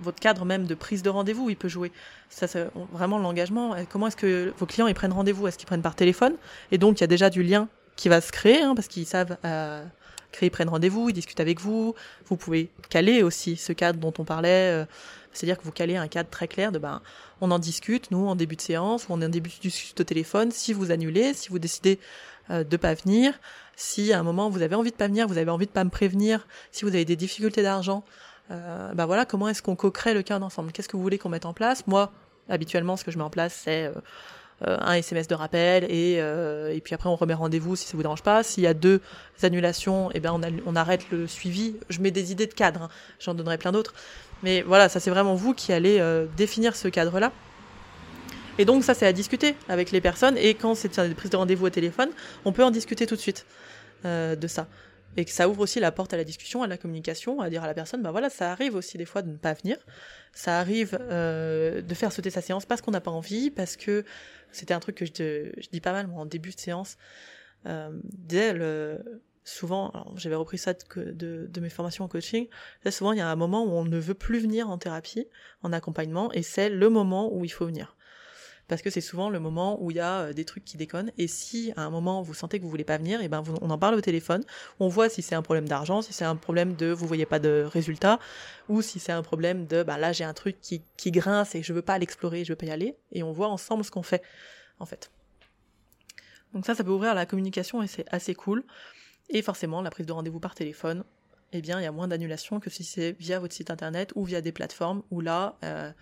votre 0.00 0.20
cadre 0.20 0.44
même 0.44 0.66
de 0.66 0.74
prise 0.74 1.02
de 1.02 1.10
rendez-vous, 1.10 1.50
il 1.50 1.56
peut 1.56 1.68
jouer. 1.68 1.92
Ça, 2.28 2.46
c'est 2.46 2.68
vraiment 2.92 3.18
l'engagement. 3.18 3.74
Comment 3.90 4.08
est-ce 4.08 4.16
que 4.16 4.52
vos 4.58 4.66
clients 4.66 4.86
ils 4.86 4.94
prennent 4.94 5.12
rendez-vous? 5.12 5.46
Est-ce 5.46 5.58
qu'ils 5.58 5.66
prennent 5.66 5.82
par 5.82 5.94
téléphone? 5.94 6.34
Et 6.72 6.78
donc 6.78 6.98
il 6.98 7.02
y 7.02 7.04
a 7.04 7.08
déjà 7.08 7.30
du 7.30 7.42
lien 7.42 7.68
qui 7.96 8.08
va 8.08 8.20
se 8.20 8.30
créer 8.30 8.62
hein, 8.62 8.74
parce 8.74 8.88
qu'ils 8.88 9.06
savent 9.06 9.36
euh, 9.44 9.84
créer, 10.32 10.48
ils 10.48 10.50
prennent 10.50 10.68
rendez-vous, 10.68 11.08
ils 11.08 11.14
discutent 11.14 11.40
avec 11.40 11.60
vous. 11.60 11.94
Vous 12.26 12.36
pouvez 12.36 12.70
caler 12.90 13.22
aussi 13.22 13.56
ce 13.56 13.72
cadre 13.72 13.98
dont 13.98 14.12
on 14.18 14.24
parlait. 14.24 14.82
Euh, 14.82 14.84
c'est-à-dire 15.32 15.58
que 15.58 15.64
vous 15.64 15.72
calez 15.72 15.96
un 15.96 16.08
cadre 16.08 16.30
très 16.30 16.48
clair 16.48 16.72
de 16.72 16.78
ben 16.78 17.02
on 17.40 17.50
en 17.50 17.58
discute 17.58 18.10
nous 18.10 18.26
en 18.26 18.36
début 18.36 18.56
de 18.56 18.62
séance 18.62 19.08
ou 19.08 19.12
on 19.12 19.22
en 19.22 19.28
début 19.28 19.50
de 19.50 19.60
discute 19.60 20.00
au 20.00 20.04
téléphone. 20.04 20.50
Si 20.50 20.72
vous 20.72 20.90
annulez, 20.90 21.34
si 21.34 21.50
vous 21.50 21.58
décidez 21.58 21.98
euh, 22.50 22.64
de 22.64 22.76
pas 22.76 22.94
venir, 22.94 23.38
si 23.76 24.12
à 24.12 24.18
un 24.18 24.22
moment 24.22 24.48
vous 24.48 24.62
avez 24.62 24.74
envie 24.74 24.90
de 24.90 24.96
pas 24.96 25.08
venir, 25.08 25.26
vous 25.26 25.36
avez 25.36 25.50
envie 25.50 25.66
de 25.66 25.70
pas 25.70 25.84
me 25.84 25.90
prévenir, 25.90 26.46
si 26.72 26.84
vous 26.84 26.90
avez 26.90 27.04
des 27.04 27.16
difficultés 27.16 27.62
d'argent, 27.62 28.04
bah 28.50 29.06
voilà, 29.06 29.24
comment 29.24 29.48
est-ce 29.48 29.62
qu'on 29.62 29.76
co-crée 29.76 30.14
le 30.14 30.22
cadre 30.22 30.46
ensemble? 30.46 30.72
Qu'est-ce 30.72 30.88
que 30.88 30.96
vous 30.96 31.02
voulez 31.02 31.18
qu'on 31.18 31.28
mette 31.28 31.46
en 31.46 31.52
place? 31.52 31.86
Moi, 31.86 32.12
habituellement, 32.48 32.96
ce 32.96 33.04
que 33.04 33.10
je 33.10 33.18
mets 33.18 33.24
en 33.24 33.30
place, 33.30 33.60
c'est 33.64 33.86
euh, 33.86 33.92
euh, 34.66 34.78
un 34.80 34.94
SMS 34.94 35.28
de 35.28 35.34
rappel 35.34 35.84
et, 35.84 36.14
et 36.14 36.80
puis 36.80 36.94
après 36.94 37.08
on 37.08 37.16
remet 37.16 37.34
rendez-vous 37.34 37.76
si 37.76 37.86
ça 37.86 37.96
vous 37.96 38.02
dérange 38.02 38.22
pas. 38.22 38.42
S'il 38.42 38.62
y 38.62 38.66
a 38.66 38.74
deux 38.74 39.00
annulations, 39.42 40.10
eh 40.14 40.20
ben 40.20 40.32
on, 40.32 40.40
on 40.66 40.76
arrête 40.76 41.10
le 41.10 41.26
suivi. 41.26 41.76
Je 41.90 42.00
mets 42.00 42.10
des 42.10 42.32
idées 42.32 42.46
de 42.46 42.54
cadre, 42.54 42.82
hein. 42.82 42.88
j'en 43.20 43.34
donnerai 43.34 43.58
plein 43.58 43.72
d'autres. 43.72 43.94
Mais 44.42 44.62
voilà, 44.62 44.88
ça 44.88 45.00
c'est 45.00 45.10
vraiment 45.10 45.34
vous 45.34 45.54
qui 45.54 45.72
allez 45.72 46.02
définir 46.36 46.76
ce 46.76 46.88
cadre-là. 46.88 47.32
Et 48.58 48.64
donc 48.64 48.84
ça 48.84 48.94
c'est 48.94 49.06
à 49.06 49.12
discuter 49.12 49.54
avec 49.68 49.90
les 49.90 50.00
personnes 50.00 50.38
et 50.38 50.54
quand 50.54 50.74
c'est 50.74 50.98
des 51.00 51.14
prises 51.14 51.30
de 51.30 51.36
rendez-vous 51.36 51.66
au 51.66 51.70
téléphone, 51.70 52.08
on 52.46 52.52
peut 52.52 52.64
en 52.64 52.70
discuter 52.70 53.06
tout 53.06 53.16
de 53.16 53.20
suite 53.20 53.44
de 54.04 54.46
ça. 54.46 54.66
Et 55.16 55.24
que 55.24 55.30
ça 55.30 55.48
ouvre 55.48 55.60
aussi 55.60 55.80
la 55.80 55.92
porte 55.92 56.12
à 56.12 56.16
la 56.16 56.24
discussion, 56.24 56.62
à 56.62 56.66
la 56.66 56.76
communication, 56.76 57.40
à 57.40 57.50
dire 57.50 57.64
à 57.64 57.66
la 57.66 57.74
personne, 57.74 58.02
ben 58.02 58.10
voilà, 58.10 58.30
ça 58.30 58.52
arrive 58.52 58.74
aussi 58.74 58.98
des 58.98 59.04
fois 59.04 59.22
de 59.22 59.30
ne 59.30 59.36
pas 59.36 59.54
venir, 59.54 59.78
ça 60.32 60.58
arrive 60.58 60.98
euh, 61.00 61.82
de 61.82 61.94
faire 61.94 62.12
sauter 62.12 62.30
sa 62.30 62.42
séance 62.42 62.66
parce 62.66 62.80
qu'on 62.80 62.90
n'a 62.90 63.00
pas 63.00 63.10
envie, 63.10 63.50
parce 63.50 63.76
que 63.76 64.04
c'était 64.52 64.74
un 64.74 64.80
truc 64.80 64.96
que 64.96 65.06
je, 65.06 65.70
dis 65.70 65.80
pas 65.80 65.92
mal 65.92 66.06
moi, 66.06 66.22
en 66.22 66.26
début 66.26 66.50
de 66.50 66.60
séance, 66.60 66.96
euh, 67.66 67.90
dès 68.04 68.52
le, 68.52 69.22
souvent, 69.44 69.92
j'avais 70.16 70.36
repris 70.36 70.58
ça 70.58 70.74
de, 70.74 71.60
mes 71.60 71.70
formations 71.70 72.04
en 72.04 72.08
coaching, 72.08 72.48
souvent 72.90 73.12
il 73.12 73.18
y 73.18 73.22
a 73.22 73.28
un 73.28 73.36
moment 73.36 73.64
où 73.64 73.70
on 73.70 73.84
ne 73.84 73.98
veut 73.98 74.14
plus 74.14 74.38
venir 74.38 74.68
en 74.68 74.76
thérapie, 74.76 75.26
en 75.62 75.72
accompagnement, 75.72 76.30
et 76.32 76.42
c'est 76.42 76.68
le 76.68 76.90
moment 76.90 77.34
où 77.34 77.44
il 77.44 77.50
faut 77.50 77.66
venir 77.66 77.95
parce 78.68 78.82
que 78.82 78.90
c'est 78.90 79.00
souvent 79.00 79.30
le 79.30 79.38
moment 79.38 79.82
où 79.82 79.90
il 79.90 79.96
y 79.96 80.00
a 80.00 80.20
euh, 80.20 80.32
des 80.32 80.44
trucs 80.44 80.64
qui 80.64 80.76
déconnent. 80.76 81.12
Et 81.18 81.28
si 81.28 81.72
à 81.76 81.82
un 81.82 81.90
moment 81.90 82.22
vous 82.22 82.34
sentez 82.34 82.58
que 82.58 82.64
vous 82.64 82.70
voulez 82.70 82.84
pas 82.84 82.98
venir, 82.98 83.20
et 83.20 83.28
ben 83.28 83.42
on 83.62 83.70
en 83.70 83.78
parle 83.78 83.94
au 83.94 84.00
téléphone. 84.00 84.42
On 84.80 84.88
voit 84.88 85.08
si 85.08 85.22
c'est 85.22 85.34
un 85.34 85.42
problème 85.42 85.68
d'argent, 85.68 86.02
si 86.02 86.12
c'est 86.12 86.24
un 86.24 86.36
problème 86.36 86.74
de 86.74 86.90
vous 86.90 87.06
voyez 87.06 87.26
pas 87.26 87.38
de 87.38 87.66
résultats, 87.70 88.18
ou 88.68 88.82
si 88.82 88.98
c'est 88.98 89.12
un 89.12 89.22
problème 89.22 89.66
de 89.66 89.82
bah 89.82 89.98
là 89.98 90.12
j'ai 90.12 90.24
un 90.24 90.34
truc 90.34 90.56
qui, 90.60 90.82
qui 90.96 91.10
grince 91.10 91.54
et 91.54 91.62
je 91.62 91.72
veux 91.72 91.82
pas 91.82 91.98
l'explorer, 91.98 92.44
je 92.44 92.52
veux 92.52 92.56
pas 92.56 92.66
y 92.66 92.70
aller. 92.70 92.96
Et 93.12 93.22
on 93.22 93.32
voit 93.32 93.48
ensemble 93.48 93.84
ce 93.84 93.90
qu'on 93.90 94.02
fait 94.02 94.22
en 94.78 94.86
fait. 94.86 95.10
Donc 96.54 96.64
ça, 96.64 96.74
ça 96.74 96.84
peut 96.84 96.90
ouvrir 96.90 97.14
la 97.14 97.26
communication 97.26 97.82
et 97.82 97.86
c'est 97.86 98.06
assez 98.10 98.34
cool. 98.34 98.64
Et 99.28 99.42
forcément, 99.42 99.82
la 99.82 99.90
prise 99.90 100.06
de 100.06 100.12
rendez-vous 100.12 100.40
par 100.40 100.54
téléphone, 100.54 101.04
eh 101.52 101.60
bien, 101.60 101.80
il 101.80 101.84
y 101.84 101.86
a 101.86 101.92
moins 101.92 102.08
d'annulations 102.08 102.60
que 102.60 102.70
si 102.70 102.84
c'est 102.84 103.12
via 103.18 103.38
votre 103.38 103.54
site 103.54 103.70
internet 103.70 104.12
ou 104.14 104.24
via 104.24 104.40
des 104.40 104.52
plateformes 104.52 105.02
où 105.10 105.20
là, 105.20 105.56
euh, 105.64 105.92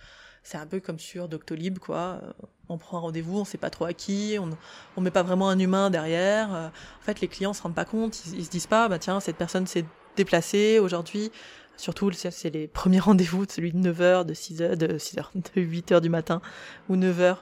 c'est 0.45 0.59
un 0.59 0.67
peu 0.67 0.79
comme 0.79 0.99
sur 0.99 1.27
Doctolib, 1.27 1.79
quoi. 1.79 2.21
Euh, 2.23 2.33
on 2.69 2.79
prend 2.79 2.99
un 2.99 3.01
rendez-vous, 3.01 3.41
on 3.41 3.45
sait 3.45 3.59
pas 3.59 3.71
trop 3.71 3.87
à 3.87 3.95
qui, 3.95 4.37
on, 4.39 4.51
on 4.97 5.01
met 5.01 5.11
pas 5.11 5.23
vraiment 5.23 5.49
un 5.49 5.59
humain 5.59 5.91
derrière. 5.91 6.55
Euh, 6.55 6.69
en 6.69 7.03
fait, 7.03 7.21
les 7.21 7.29
clients 7.29 7.55
se 7.55 7.63
rendent 7.63 7.75
pas 7.75 7.87
compte, 7.87 8.25
ils, 8.27 8.45
se 8.45 8.51
disent 8.51 8.67
pas, 8.67 8.89
bah 8.89 8.99
tiens, 8.99 9.21
cette 9.21 9.37
personne 9.37 9.67
s'est 9.67 9.87
déplacée 10.17 10.79
aujourd'hui. 10.79 11.33
Surtout, 11.79 12.13
c'est 12.13 12.51
les 12.51 12.69
premiers 12.69 13.01
rendez-vous, 13.01 13.47
celui 13.49 13.73
de 13.73 13.79
9h, 13.79 14.27
de 14.27 14.35
6h, 14.35 14.77
de 14.77 14.99
6h, 14.99 15.25
de 15.35 15.61
8h 15.61 16.01
du 16.01 16.11
matin, 16.11 16.43
ou 16.91 16.97
9h, 16.97 17.39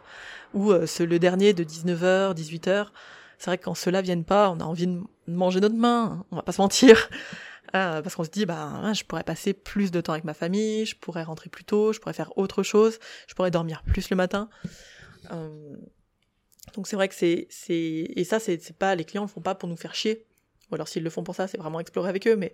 ou 0.54 0.70
euh, 0.70 0.86
le 1.00 1.18
dernier 1.18 1.52
de 1.52 1.64
19h, 1.64 2.34
18h. 2.34 2.86
C'est 3.38 3.50
vrai 3.50 3.58
que 3.58 3.64
quand 3.64 3.74
ceux-là 3.74 4.00
viennent 4.00 4.24
pas, 4.24 4.48
on 4.50 4.60
a 4.60 4.64
envie 4.64 4.86
de 4.86 5.00
manger 5.26 5.58
notre 5.58 5.74
main, 5.74 6.24
on 6.30 6.36
va 6.36 6.42
pas 6.42 6.52
se 6.52 6.60
mentir. 6.60 7.10
Euh, 7.74 8.02
parce 8.02 8.14
qu'on 8.16 8.24
se 8.24 8.30
dit 8.30 8.44
bah 8.44 8.60
hein, 8.60 8.92
je 8.92 9.04
pourrais 9.04 9.24
passer 9.24 9.54
plus 9.54 9.90
de 9.90 10.00
temps 10.00 10.12
avec 10.12 10.24
ma 10.24 10.34
famille, 10.34 10.84
je 10.84 10.94
pourrais 10.94 11.22
rentrer 11.22 11.48
plus 11.48 11.64
tôt, 11.64 11.92
je 11.92 12.00
pourrais 12.00 12.12
faire 12.12 12.36
autre 12.36 12.62
chose, 12.62 12.98
je 13.26 13.34
pourrais 13.34 13.50
dormir 13.50 13.82
plus 13.86 14.10
le 14.10 14.16
matin. 14.16 14.50
Euh, 15.32 15.76
donc 16.74 16.86
c'est 16.86 16.96
vrai 16.96 17.08
que 17.08 17.14
c'est 17.14 17.46
c'est 17.48 17.74
et 18.14 18.24
ça 18.24 18.38
c'est 18.40 18.76
pas 18.76 18.94
les 18.94 19.04
clients 19.04 19.22
le 19.22 19.28
font 19.28 19.40
pas 19.40 19.54
pour 19.54 19.68
nous 19.68 19.76
faire 19.76 19.94
chier. 19.94 20.26
Ou 20.70 20.74
alors 20.74 20.88
s'ils 20.88 21.02
le 21.02 21.10
font 21.10 21.24
pour 21.24 21.34
ça, 21.34 21.48
c'est 21.48 21.58
vraiment 21.58 21.80
explorer 21.80 22.10
avec 22.10 22.26
eux, 22.26 22.36
mais 22.36 22.52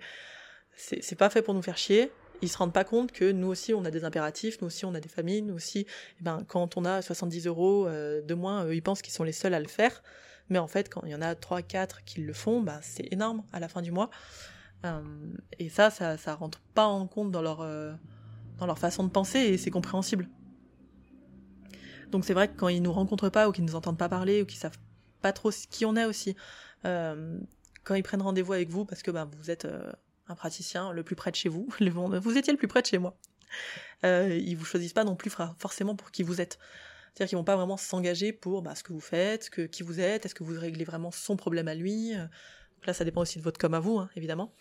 c'est 0.77 1.19
pas 1.19 1.31
fait 1.31 1.43
pour 1.43 1.55
nous 1.55 1.63
faire 1.63 1.77
chier. 1.77 2.13
Ils 2.41 2.49
se 2.49 2.57
rendent 2.57 2.73
pas 2.73 2.85
compte 2.85 3.11
que 3.11 3.33
nous 3.33 3.49
aussi 3.49 3.75
on 3.75 3.85
a 3.85 3.91
des 3.91 4.05
impératifs, 4.05 4.61
nous 4.61 4.69
aussi 4.69 4.85
on 4.85 4.95
a 4.95 5.01
des 5.01 5.09
familles, 5.09 5.43
nous 5.43 5.55
aussi, 5.55 5.87
eh 6.21 6.23
ben 6.23 6.45
quand 6.47 6.77
on 6.77 6.85
a 6.85 7.03
70 7.03 7.49
euros 7.49 7.89
euh, 7.89 8.23
de 8.23 8.35
moins, 8.35 8.73
ils 8.73 8.83
pensent 8.83 9.03
qu'ils 9.03 9.13
sont 9.13 9.25
les 9.25 9.33
seuls 9.33 9.55
à 9.55 9.61
le 9.61 9.67
faire. 9.67 10.03
Mais 10.49 10.59
en 10.59 10.69
fait, 10.69 10.89
quand 10.89 11.03
il 11.05 11.11
y 11.11 11.15
en 11.15 11.23
a 11.23 11.35
3, 11.35 11.63
4 11.63 12.05
qui 12.05 12.21
le 12.21 12.33
font, 12.33 12.61
bah, 12.61 12.79
c'est 12.83 13.13
énorme 13.13 13.43
à 13.53 13.61
la 13.61 13.69
fin 13.69 13.83
du 13.83 13.91
mois. 13.91 14.11
Euh, 14.85 15.03
et 15.59 15.69
ça, 15.69 15.91
ça, 15.91 16.17
ça 16.17 16.35
rentre 16.35 16.61
pas 16.75 16.87
en 16.87 17.07
compte 17.07 17.31
dans 17.33 17.43
leur, 17.43 17.61
euh, 17.63 17.93
dans 18.59 18.67
leur 18.67 18.79
façon 18.79 19.05
de 19.05 19.11
penser 19.11 19.39
et 19.39 19.59
c'est 19.59 19.71
compréhensible. 19.71 20.29
Donc 22.11 22.25
c'est 22.25 22.35
vrai 22.35 22.49
que 22.49 22.57
quand 22.57 22.69
ils 22.69 22.83
nous 22.83 22.93
rencontrent 22.93 23.29
pas 23.29 23.49
ou 23.49 23.53
qu'ils 23.53 23.65
nous 23.65 23.75
entendent 23.75 23.99
pas 23.99 24.09
parler 24.09 24.43
ou 24.43 24.47
qu'ils 24.47 24.59
savent 24.59 24.79
pas 25.21 25.33
trop 25.33 25.51
qui 25.71 25.85
on 25.85 25.97
est 25.97 26.05
aussi, 26.05 26.37
euh, 26.85 27.39
quand 27.85 27.95
ils 27.95 28.03
prennent 28.03 28.23
rendez-vous 28.23 28.53
avec 28.53 28.71
vous 28.71 28.85
parce 28.85 29.03
que 29.03 29.11
bah, 29.11 29.29
vous 29.39 29.51
êtes 29.51 29.67
un 30.29 30.35
praticien 30.35 30.93
le 30.93 31.03
plus 31.03 31.17
près 31.17 31.31
de 31.31 31.37
chez 31.37 31.49
vous, 31.49 31.69
vous 31.81 32.39
étiez 32.39 32.53
le 32.53 32.59
plus 32.59 32.69
près 32.69 32.83
de 32.83 32.87
chez 32.87 32.99
moi, 32.99 33.19
euh, 34.05 34.39
ils 34.41 34.57
vous 34.57 34.65
choisissent 34.65 34.93
pas 34.93 35.05
non 35.05 35.17
plus 35.17 35.31
forcément 35.59 35.97
pour 35.97 36.11
qui 36.11 36.23
vous 36.23 36.41
êtes. 36.41 36.59
C'est-à-dire 37.13 37.31
qu'ils 37.31 37.39
vont 37.39 37.45
pas 37.45 37.57
vraiment 37.57 37.77
s'engager 37.77 38.33
pour 38.33 38.63
bah, 38.63 38.75
ce 38.77 38.85
que 38.85 38.93
vous 38.93 39.01
faites, 39.01 39.51
que 39.51 39.63
qui 39.63 39.83
vous 39.83 39.99
êtes, 39.99 40.25
est-ce 40.25 40.35
que 40.35 40.45
vous 40.45 40.59
réglez 40.59 40.85
vraiment 40.85 41.11
son 41.11 41.37
problème 41.37 41.67
à 41.67 41.75
lui, 41.75 42.15
là, 42.87 42.93
ça 42.93 43.05
dépend 43.05 43.23
aussi 43.23 43.39
de 43.39 43.45
votre 43.45 43.59
com 43.59 43.75
à 43.75 43.81
vous, 43.81 43.99
hein, 43.99 44.11
évidemment. 44.17 44.53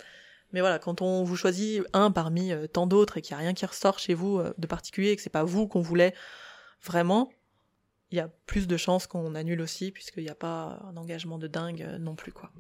Mais 0.54 0.62
voilà, 0.62 0.80
quand 0.80 1.02
on 1.02 1.24
vous 1.24 1.36
choisit 1.36 1.84
un 1.94 2.12
parmi 2.12 2.52
euh, 2.52 2.68
tant 2.68 2.88
d'autres 2.88 3.18
et 3.18 3.22
qu'il 3.22 3.36
n'y 3.36 3.42
a 3.42 3.44
rien 3.44 3.54
qui 3.54 3.66
ressort 3.66 4.00
chez 4.00 4.14
vous 4.14 4.40
euh, 4.40 4.54
de 4.58 4.68
particulier 4.68 5.10
et 5.10 5.16
que 5.16 5.22
c'est 5.22 5.30
pas 5.30 5.44
vous 5.44 5.68
qu'on 5.68 5.82
voulait 5.82 6.14
vraiment, 6.84 7.32
il 8.12 8.18
y 8.18 8.22
a 8.22 8.30
plus 8.46 8.68
de 8.68 8.78
chances 8.78 9.08
qu'on 9.08 9.36
annule 9.36 9.62
aussi 9.62 9.92
puisqu'il 9.92 10.24
n'y 10.24 10.30
a 10.30 10.36
pas 10.36 10.80
un 10.88 10.96
engagement 10.96 11.38
de 11.38 11.48
dingue 11.48 11.82
euh, 11.82 11.98
non 11.98 12.16
plus 12.16 12.32
quoi. 12.32 12.52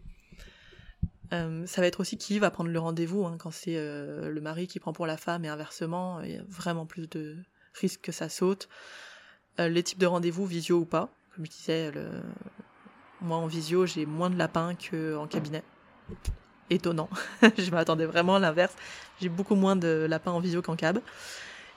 ça 1.32 1.82
va 1.82 1.88
être 1.88 2.02
aussi 2.02 2.18
qui 2.18 2.40
va 2.40 2.52
prendre 2.52 2.70
le 2.70 2.80
rendez-vous 2.80 3.26
hein, 3.26 3.38
quand 3.40 3.52
c'est 3.52 3.76
le 3.76 4.40
mari 4.42 4.68
qui 4.68 4.80
prend 4.80 4.92
pour 4.92 5.06
la 5.06 5.18
femme 5.18 5.46
et 5.46 5.50
inversement, 5.50 6.22
il 6.22 6.32
y 6.32 6.38
a 6.38 6.44
vraiment 6.48 6.86
plus 6.86 7.08
de 7.10 7.38
risques 7.74 8.02
que 8.02 8.12
ça 8.12 8.28
saute. 8.28 8.68
les 9.58 9.84
types 9.84 10.00
de 10.00 10.06
rendez-vous, 10.06 10.46
visio 10.46 10.80
ou 10.80 10.86
pas, 10.86 11.10
comme 11.36 11.46
je 11.46 11.52
disais, 11.52 11.92
le, 11.92 12.10
moi, 13.22 13.38
en 13.38 13.48
visio, 13.48 13.86
j'ai 13.86 14.06
moins 14.06 14.30
de 14.30 14.38
lapins 14.38 14.74
qu'en 14.76 15.28
cabinet. 15.28 15.64
Étonnant. 16.70 17.10
je 17.58 17.72
m'attendais 17.72 18.06
vraiment 18.06 18.36
à 18.36 18.40
l'inverse. 18.40 18.74
J'ai 19.22 19.30
beaucoup 19.30 19.56
moins 19.56 19.76
de 19.76 20.06
lapins 20.10 20.32
en 20.32 20.40
visio 20.40 20.62
qu'en 20.62 20.76
cab. 20.76 21.00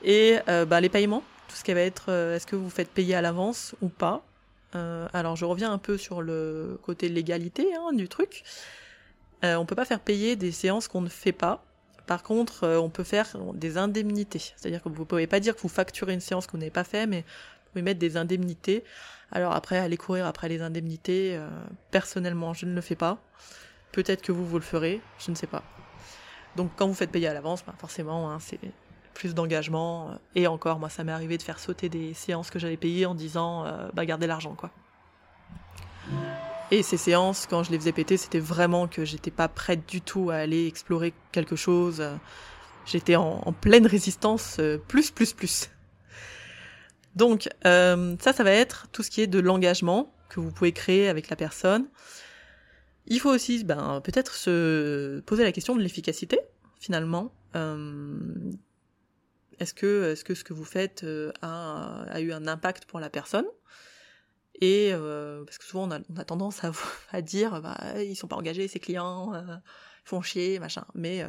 Et 0.02 0.38
euh, 0.48 0.64
bah, 0.64 0.80
les 0.80 0.88
paiements, 0.88 1.22
tout 1.48 1.56
ce 1.56 1.64
qui 1.64 1.72
va 1.72 1.80
être 1.80 2.06
euh, 2.08 2.36
est-ce 2.36 2.46
que 2.46 2.56
vous 2.56 2.70
faites 2.70 2.90
payer 2.90 3.14
à 3.14 3.22
l'avance 3.22 3.74
ou 3.80 3.88
pas? 3.88 4.22
Euh, 4.74 5.08
alors 5.12 5.36
je 5.36 5.44
reviens 5.44 5.72
un 5.72 5.78
peu 5.78 5.98
sur 5.98 6.22
le 6.22 6.78
côté 6.82 7.08
légalité 7.08 7.74
hein, 7.74 7.92
du 7.92 8.08
truc. 8.08 8.44
On 9.42 9.64
peut 9.64 9.74
pas 9.74 9.86
faire 9.86 10.00
payer 10.00 10.36
des 10.36 10.52
séances 10.52 10.86
qu'on 10.86 11.00
ne 11.00 11.08
fait 11.08 11.32
pas. 11.32 11.64
Par 12.06 12.22
contre, 12.22 12.66
on 12.66 12.90
peut 12.90 13.04
faire 13.04 13.38
des 13.54 13.78
indemnités. 13.78 14.38
C'est-à-dire 14.38 14.82
que 14.82 14.90
vous 14.90 15.06
pouvez 15.06 15.26
pas 15.26 15.40
dire 15.40 15.56
que 15.56 15.62
vous 15.62 15.68
facturez 15.70 16.12
une 16.12 16.20
séance 16.20 16.46
que 16.46 16.52
vous 16.52 16.58
n'avez 16.58 16.70
pas 16.70 16.84
fait, 16.84 17.06
mais 17.06 17.24
vous 17.70 17.74
pouvez 17.74 17.82
mettre 17.82 18.00
des 18.00 18.16
indemnités. 18.16 18.82
Alors 19.30 19.52
après, 19.52 19.78
aller 19.78 19.96
courir 19.96 20.26
après 20.26 20.48
les 20.48 20.60
indemnités, 20.60 21.36
euh, 21.36 21.48
personnellement, 21.92 22.52
je 22.52 22.66
ne 22.66 22.74
le 22.74 22.80
fais 22.80 22.96
pas. 22.96 23.18
Peut-être 23.92 24.22
que 24.22 24.32
vous, 24.32 24.44
vous 24.44 24.58
le 24.58 24.64
ferez, 24.64 25.00
je 25.24 25.30
ne 25.30 25.36
sais 25.36 25.46
pas. 25.46 25.62
Donc 26.56 26.72
quand 26.74 26.88
vous 26.88 26.94
faites 26.94 27.12
payer 27.12 27.28
à 27.28 27.34
l'avance, 27.34 27.64
ben 27.64 27.74
forcément, 27.78 28.30
hein, 28.30 28.38
c'est 28.40 28.58
plus 29.14 29.34
d'engagement. 29.34 30.18
Et 30.34 30.48
encore, 30.48 30.80
moi, 30.80 30.88
ça 30.88 31.04
m'est 31.04 31.12
arrivé 31.12 31.38
de 31.38 31.42
faire 31.42 31.60
sauter 31.60 31.88
des 31.88 32.12
séances 32.12 32.50
que 32.50 32.58
j'avais 32.58 32.76
payées 32.76 33.06
en 33.06 33.14
disant, 33.14 33.64
euh, 33.66 33.88
bah 33.94 34.04
gardez 34.04 34.26
l'argent, 34.26 34.54
quoi. 34.54 34.70
Et 36.72 36.82
ces 36.82 36.96
séances, 36.96 37.46
quand 37.48 37.62
je 37.62 37.70
les 37.70 37.78
faisais 37.78 37.92
péter, 37.92 38.16
c'était 38.16 38.40
vraiment 38.40 38.88
que 38.88 39.04
j'étais 39.04 39.30
pas 39.30 39.48
prête 39.48 39.88
du 39.88 40.00
tout 40.00 40.30
à 40.30 40.36
aller 40.36 40.66
explorer 40.66 41.14
quelque 41.30 41.56
chose. 41.56 42.02
J'étais 42.86 43.16
en, 43.16 43.42
en, 43.44 43.52
pleine 43.52 43.86
résistance, 43.86 44.56
euh, 44.58 44.78
plus, 44.78 45.10
plus, 45.10 45.32
plus. 45.32 45.70
Donc 47.14 47.48
euh, 47.66 48.16
ça, 48.20 48.32
ça 48.32 48.44
va 48.44 48.52
être 48.52 48.88
tout 48.92 49.02
ce 49.02 49.10
qui 49.10 49.20
est 49.20 49.26
de 49.26 49.38
l'engagement 49.38 50.14
que 50.28 50.40
vous 50.40 50.52
pouvez 50.52 50.72
créer 50.72 51.08
avec 51.08 51.28
la 51.28 51.36
personne. 51.36 51.88
Il 53.06 53.18
faut 53.18 53.30
aussi 53.30 53.64
ben, 53.64 54.00
peut-être 54.02 54.34
se 54.34 55.20
poser 55.20 55.42
la 55.42 55.52
question 55.52 55.74
de 55.74 55.82
l'efficacité, 55.82 56.38
finalement. 56.78 57.34
Euh, 57.56 58.18
est-ce 59.58 59.74
que, 59.74 60.14
ce 60.14 60.44
que 60.44 60.52
vous 60.52 60.64
faites 60.64 61.02
euh, 61.02 61.32
a, 61.42 62.04
a, 62.08 62.20
eu 62.20 62.32
un 62.32 62.46
impact 62.46 62.84
pour 62.84 63.00
la 63.00 63.10
personne? 63.10 63.46
Et 64.62 64.92
parce 64.92 65.56
que 65.56 65.64
souvent 65.64 65.88
on 65.88 66.18
a, 66.18 66.24
tendance 66.24 66.60
à, 67.12 67.22
dire, 67.22 67.62
bah, 67.62 67.78
ils 68.02 68.14
sont 68.14 68.28
pas 68.28 68.36
engagés, 68.36 68.68
ces 68.68 68.78
clients, 68.78 69.32
font 70.04 70.20
chier, 70.20 70.58
machin. 70.58 70.84
Mais 70.94 71.26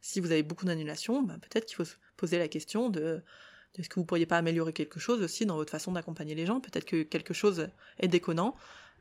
si 0.00 0.20
vous 0.20 0.30
avez 0.30 0.44
beaucoup 0.44 0.64
d'annulations, 0.64 1.22
ben, 1.22 1.38
peut-être 1.40 1.66
qu'il 1.66 1.76
faut 1.76 1.84
se 1.84 1.96
poser 2.16 2.38
la 2.38 2.46
question 2.46 2.88
de 2.88 3.22
est-ce 3.78 3.88
que 3.88 4.00
vous 4.00 4.04
pourriez 4.04 4.26
pas 4.26 4.38
améliorer 4.38 4.72
quelque 4.72 4.98
chose 4.98 5.22
aussi 5.22 5.46
dans 5.46 5.56
votre 5.56 5.70
façon 5.70 5.92
d'accompagner 5.92 6.34
les 6.34 6.46
gens? 6.46 6.60
Peut-être 6.60 6.84
que 6.84 7.02
quelque 7.02 7.34
chose 7.34 7.68
est 7.98 8.08
déconnant 8.08 8.56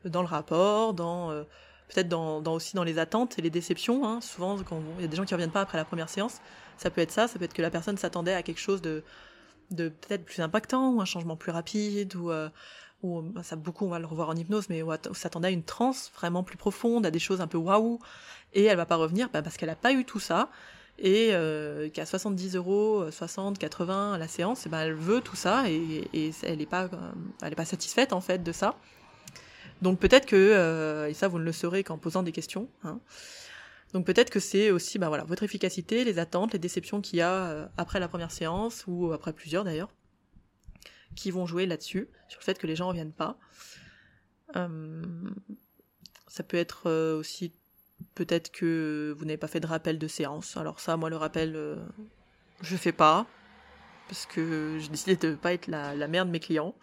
dans 0.05 0.21
le 0.21 0.27
rapport, 0.27 0.93
dans 0.93 1.31
euh, 1.31 1.43
peut-être 1.89 2.07
dans, 2.07 2.43
aussi 2.53 2.75
dans 2.75 2.83
les 2.83 2.99
attentes 2.99 3.39
et 3.39 3.41
les 3.41 3.49
déceptions. 3.49 4.05
Hein. 4.05 4.21
Souvent, 4.21 4.57
quand 4.63 4.81
il 4.97 5.01
y 5.01 5.05
a 5.05 5.07
des 5.07 5.17
gens 5.17 5.25
qui 5.25 5.33
reviennent 5.33 5.51
pas 5.51 5.61
après 5.61 5.77
la 5.77 5.85
première 5.85 6.09
séance, 6.09 6.39
ça 6.77 6.89
peut 6.89 7.01
être 7.01 7.11
ça. 7.11 7.27
Ça 7.27 7.39
peut 7.39 7.45
être 7.45 7.53
que 7.53 7.61
la 7.61 7.71
personne 7.71 7.97
s'attendait 7.97 8.33
à 8.33 8.43
quelque 8.43 8.59
chose 8.59 8.81
de, 8.81 9.03
peut-être 9.75 10.23
plus 10.23 10.41
impactant 10.41 10.93
ou 10.93 11.01
un 11.01 11.05
changement 11.05 11.35
plus 11.35 11.51
rapide 11.51 12.15
ou 12.15 12.31
euh, 12.31 12.49
bah, 13.03 13.43
ça 13.43 13.55
beaucoup 13.55 13.85
on 13.85 13.89
va 13.89 13.99
le 13.99 14.05
revoir 14.05 14.29
en 14.29 14.35
hypnose, 14.35 14.69
mais 14.69 14.83
ou 14.83 14.91
s'attendait 15.13 15.47
à 15.47 15.51
une 15.51 15.63
transe 15.63 16.11
vraiment 16.15 16.43
plus 16.43 16.57
profonde, 16.57 17.05
à 17.05 17.11
des 17.11 17.19
choses 17.19 17.41
un 17.41 17.47
peu 17.47 17.57
waouh, 17.57 17.99
et 18.53 18.65
elle 18.65 18.77
va 18.77 18.85
pas 18.85 18.97
revenir 18.97 19.29
bah, 19.31 19.41
parce 19.41 19.57
qu'elle 19.57 19.69
a 19.69 19.75
pas 19.75 19.93
eu 19.93 20.05
tout 20.05 20.19
ça 20.19 20.49
et 21.01 21.29
euh, 21.33 21.89
qu'à 21.89 22.05
70 22.05 22.55
euros, 22.55 23.09
60, 23.09 23.57
80 23.57 24.17
la 24.17 24.27
séance, 24.27 24.63
eh 24.65 24.69
ben 24.69 24.79
elle 24.79 24.93
veut 24.93 25.21
tout 25.21 25.35
ça 25.35 25.69
et, 25.69 26.31
elle 26.43 26.57
n'est 26.57 26.65
pas, 26.65 26.89
est 27.43 27.55
pas 27.55 27.65
satisfaite 27.65 28.13
en 28.13 28.21
fait 28.21 28.43
de 28.43 28.51
ça. 28.51 28.75
Donc 29.81 29.99
peut-être 29.99 30.25
que, 30.25 30.35
euh, 30.35 31.09
et 31.09 31.13
ça 31.13 31.27
vous 31.27 31.39
ne 31.39 31.43
le 31.43 31.51
saurez 31.51 31.83
qu'en 31.83 31.97
posant 31.97 32.23
des 32.23 32.31
questions, 32.31 32.69
hein, 32.83 32.99
donc 33.93 34.05
peut-être 34.05 34.29
que 34.29 34.39
c'est 34.39 34.71
aussi 34.71 34.99
bah 34.99 35.07
voilà, 35.07 35.23
votre 35.23 35.43
efficacité, 35.43 36.03
les 36.03 36.19
attentes, 36.19 36.53
les 36.53 36.59
déceptions 36.59 37.01
qu'il 37.01 37.19
y 37.19 37.21
a 37.21 37.33
euh, 37.33 37.67
après 37.77 37.99
la 37.99 38.07
première 38.07 38.31
séance 38.31 38.83
ou 38.87 39.13
après 39.13 39.33
plusieurs 39.33 39.63
d'ailleurs, 39.63 39.89
qui 41.15 41.31
vont 41.31 41.45
jouer 41.45 41.65
là-dessus, 41.65 42.09
sur 42.27 42.39
le 42.39 42.43
fait 42.43 42.59
que 42.59 42.67
les 42.67 42.75
gens 42.75 42.85
ne 42.85 42.89
reviennent 42.89 43.13
pas. 43.13 43.37
Euh, 44.55 45.03
ça 46.27 46.43
peut 46.43 46.57
être 46.57 46.89
aussi 47.17 47.53
peut-être 48.15 48.51
que 48.51 49.15
vous 49.17 49.25
n'avez 49.25 49.37
pas 49.37 49.47
fait 49.47 49.59
de 49.59 49.67
rappel 49.67 49.97
de 49.97 50.07
séance. 50.07 50.57
Alors 50.57 50.79
ça, 50.79 50.97
moi, 50.97 51.09
le 51.09 51.17
rappel, 51.17 51.55
euh, 51.55 51.75
je 52.61 52.75
fais 52.75 52.91
pas, 52.91 53.25
parce 54.07 54.25
que 54.25 54.77
j'ai 54.79 54.89
décidé 54.89 55.15
de 55.15 55.29
ne 55.29 55.35
pas 55.35 55.53
être 55.53 55.67
la, 55.67 55.95
la 55.95 56.07
mère 56.07 56.25
de 56.25 56.31
mes 56.31 56.39
clients. 56.39 56.75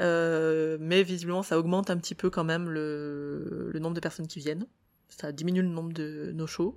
Euh, 0.00 0.78
mais 0.80 1.02
visiblement, 1.02 1.42
ça 1.42 1.58
augmente 1.58 1.90
un 1.90 1.96
petit 1.96 2.14
peu 2.14 2.30
quand 2.30 2.44
même 2.44 2.68
le, 2.68 3.72
nombre 3.80 3.94
de 3.94 4.00
personnes 4.00 4.26
qui 4.26 4.40
viennent. 4.40 4.66
Ça 5.08 5.32
diminue 5.32 5.62
le 5.62 5.68
nombre 5.68 5.92
de 5.92 6.32
nos 6.34 6.46
shows. 6.46 6.76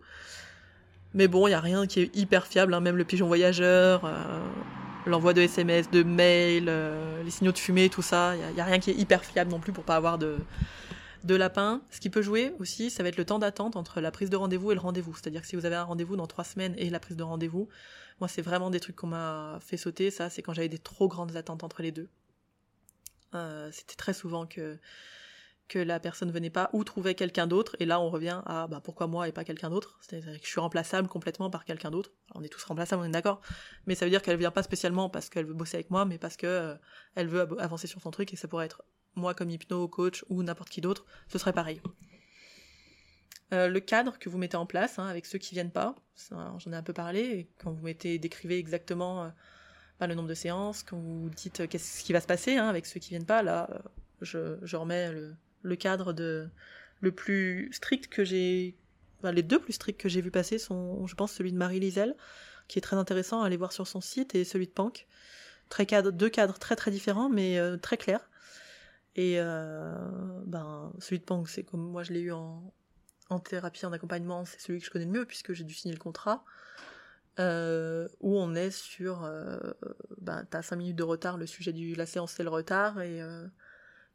Mais 1.13 1.27
bon, 1.27 1.47
il 1.47 1.51
n'y 1.51 1.55
a 1.55 1.61
rien 1.61 1.87
qui 1.87 2.01
est 2.01 2.15
hyper 2.15 2.45
fiable, 2.45 2.73
hein. 2.73 2.81
même 2.81 2.97
le 2.97 3.05
pigeon 3.05 3.27
voyageur, 3.27 4.03
euh, 4.03 4.43
l'envoi 5.05 5.33
de 5.33 5.41
SMS, 5.41 5.89
de 5.89 6.03
mails, 6.03 6.67
euh, 6.67 7.23
les 7.23 7.31
signaux 7.31 7.53
de 7.53 7.57
fumée, 7.57 7.89
tout 7.89 8.01
ça, 8.01 8.35
il 8.35 8.53
n'y 8.53 8.59
a, 8.59 8.63
a, 8.63 8.67
rien 8.67 8.79
qui 8.79 8.91
est 8.91 8.95
hyper 8.95 9.23
fiable 9.23 9.49
non 9.49 9.59
plus 9.61 9.71
pour 9.71 9.85
pas 9.85 9.95
avoir 9.95 10.17
de, 10.17 10.35
de 11.25 11.35
lapin. 11.35 11.81
Ce 11.91 11.99
qui 11.99 12.09
peut 12.09 12.21
jouer 12.21 12.53
aussi, 12.59 12.89
ça 12.89 13.03
va 13.03 13.09
être 13.09 13.17
le 13.17 13.25
temps 13.25 13.39
d'attente 13.39 13.75
entre 13.75 13.99
la 13.99 14.11
prise 14.11 14.29
de 14.29 14.37
rendez-vous 14.37 14.71
et 14.71 14.75
le 14.75 14.81
rendez-vous. 14.81 15.15
C'est-à-dire 15.15 15.41
que 15.41 15.47
si 15.47 15.55
vous 15.55 15.65
avez 15.65 15.75
un 15.75 15.83
rendez-vous 15.83 16.15
dans 16.15 16.27
trois 16.27 16.43
semaines 16.43 16.75
et 16.77 16.89
la 16.89 16.99
prise 16.99 17.17
de 17.17 17.23
rendez-vous, 17.23 17.67
moi 18.19 18.27
c'est 18.27 18.41
vraiment 18.43 18.69
des 18.69 18.79
trucs 18.79 18.95
qu'on 18.95 19.07
m'a 19.07 19.59
fait 19.61 19.77
sauter, 19.77 20.11
ça 20.11 20.29
c'est 20.29 20.41
quand 20.41 20.53
j'avais 20.53 20.69
des 20.69 20.77
trop 20.77 21.07
grandes 21.07 21.35
attentes 21.35 21.63
entre 21.63 21.81
les 21.81 21.91
deux. 21.91 22.09
Euh, 23.33 23.69
C'était 23.71 23.95
très 23.95 24.13
souvent 24.13 24.45
que 24.45 24.77
que 25.67 25.79
la 25.79 25.99
personne 25.99 26.29
venait 26.29 26.51
pas 26.51 26.69
ou 26.73 26.83
trouvait 26.83 27.15
quelqu'un 27.15 27.47
d'autre 27.47 27.75
et 27.79 27.85
là 27.85 27.99
on 27.99 28.11
revient 28.11 28.43
à 28.45 28.67
bah, 28.67 28.81
pourquoi 28.83 29.07
moi 29.07 29.27
et 29.27 29.31
pas 29.31 29.43
quelqu'un 29.43 29.71
d'autre? 29.71 29.97
C'est-à-dire 29.99 30.39
que 30.39 30.45
je 30.45 30.51
suis 30.51 30.59
remplaçable 30.59 31.07
complètement 31.07 31.49
par 31.49 31.65
quelqu'un 31.65 31.89
d'autre 31.89 32.11
on 32.35 32.43
est 32.43 32.49
tous 32.49 32.63
remplaçables 32.65 33.01
on 33.01 33.05
est 33.05 33.09
d'accord 33.09 33.41
mais 33.87 33.95
ça 33.95 34.05
veut 34.05 34.11
dire 34.11 34.21
qu'elle 34.21 34.37
vient 34.37 34.51
pas 34.51 34.61
spécialement 34.61 35.09
parce 35.09 35.29
qu'elle 35.29 35.47
veut 35.47 35.55
bosser 35.55 35.77
avec 35.77 35.89
moi 35.89 36.05
mais 36.05 36.19
parce 36.19 36.37
que 36.37 36.45
euh, 36.45 36.75
veut 37.17 37.47
avancer 37.59 37.87
sur 37.87 37.99
son 37.99 38.11
truc 38.11 38.31
et 38.31 38.35
ça 38.35 38.47
pourrait 38.47 38.67
être 38.67 38.83
moi 39.15 39.33
comme 39.33 39.49
hypno 39.49 39.87
coach 39.87 40.23
ou 40.29 40.43
n'importe 40.43 40.69
qui 40.69 40.81
d'autre 40.81 41.05
ce 41.27 41.37
serait 41.37 41.53
pareil. 41.53 41.81
Euh, 43.53 43.67
le 43.67 43.79
cadre 43.79 44.17
que 44.17 44.27
vous 44.27 44.39
mettez 44.39 44.57
en 44.57 44.65
place 44.65 44.97
hein, 44.97 45.05
avec 45.05 45.27
ceux 45.27 45.37
qui 45.37 45.53
viennent 45.53 45.71
pas 45.71 45.93
j'en 46.31 46.71
ai 46.71 46.75
un 46.75 46.81
peu 46.81 46.93
parlé 46.93 47.47
quand 47.59 47.71
vous 47.71 47.83
mettez 47.83 48.17
décrivez 48.17 48.57
exactement 48.57 49.25
euh, 49.25 49.29
bah, 49.99 50.07
le 50.07 50.15
nombre 50.15 50.27
de 50.27 50.33
séances 50.33 50.81
quand 50.81 50.97
vous 50.97 51.29
dites 51.29 51.59
euh, 51.59 51.67
qu'est-ce 51.67 52.03
qui 52.03 52.11
va 52.11 52.21
se 52.21 52.25
passer 52.25 52.57
hein, 52.57 52.67
avec 52.67 52.87
ceux 52.87 52.99
qui 52.99 53.09
viennent 53.09 53.25
pas 53.25 53.43
là 53.43 53.69
je, 54.21 54.75
remets 54.75 55.11
le 55.61 55.75
cadre 55.75 56.11
le 57.01 57.11
plus 57.11 57.69
strict 57.71 58.07
que 58.07 58.25
j'ai 58.25 58.75
les 59.23 59.43
deux 59.43 59.59
plus 59.59 59.73
stricts 59.73 59.99
que 59.99 60.09
j'ai 60.09 60.21
vu 60.21 60.31
passer 60.31 60.57
sont 60.57 61.05
je 61.05 61.13
pense 61.13 61.31
celui 61.31 61.51
de 61.51 61.57
Marie 61.57 61.79
Lisel 61.79 62.15
qui 62.67 62.79
est 62.79 62.81
très 62.81 62.97
intéressant 62.97 63.43
à 63.43 63.45
aller 63.45 63.57
voir 63.57 63.73
sur 63.73 63.85
son 63.85 64.01
site 64.01 64.33
et 64.33 64.43
celui 64.43 64.65
de 64.65 64.71
Pank. 64.71 65.05
Deux 66.13 66.29
cadres 66.29 66.57
très 66.57 66.75
très 66.75 66.89
différents 66.89 67.29
mais 67.29 67.59
très 67.77 67.97
clairs 67.97 68.27
et 69.15 69.39
euh, 69.39 69.93
ben 70.45 70.91
celui 70.99 71.19
de 71.19 71.23
Pank 71.23 71.47
c'est 71.47 71.63
comme 71.63 71.81
moi 71.81 72.03
je 72.03 72.11
l'ai 72.11 72.19
eu 72.19 72.31
en, 72.31 72.71
thérapie 73.43 73.85
en 73.85 73.93
accompagnement 73.93 74.45
c'est 74.45 74.59
celui 74.59 74.79
que 74.79 74.85
je 74.85 74.91
connais 74.91 75.05
le 75.05 75.11
mieux 75.11 75.25
puisque 75.25 75.53
j'ai 75.53 75.63
dû 75.63 75.73
signer 75.73 75.93
le 75.93 75.99
contrat 75.99 76.43
euh, 77.39 78.07
où 78.19 78.37
on 78.37 78.55
est 78.55 78.71
sur 78.71 79.23
euh, 79.23 79.57
ben 80.19 80.45
t'as 80.49 80.61
cinq 80.61 80.77
minutes 80.77 80.97
de 80.97 81.03
retard 81.03 81.37
le 81.37 81.45
sujet 81.45 81.73
de 81.73 81.97
la 81.97 82.05
séance 82.05 82.33
c'est 82.33 82.43
le 82.43 82.49
retard 82.49 83.01
et 83.01 83.21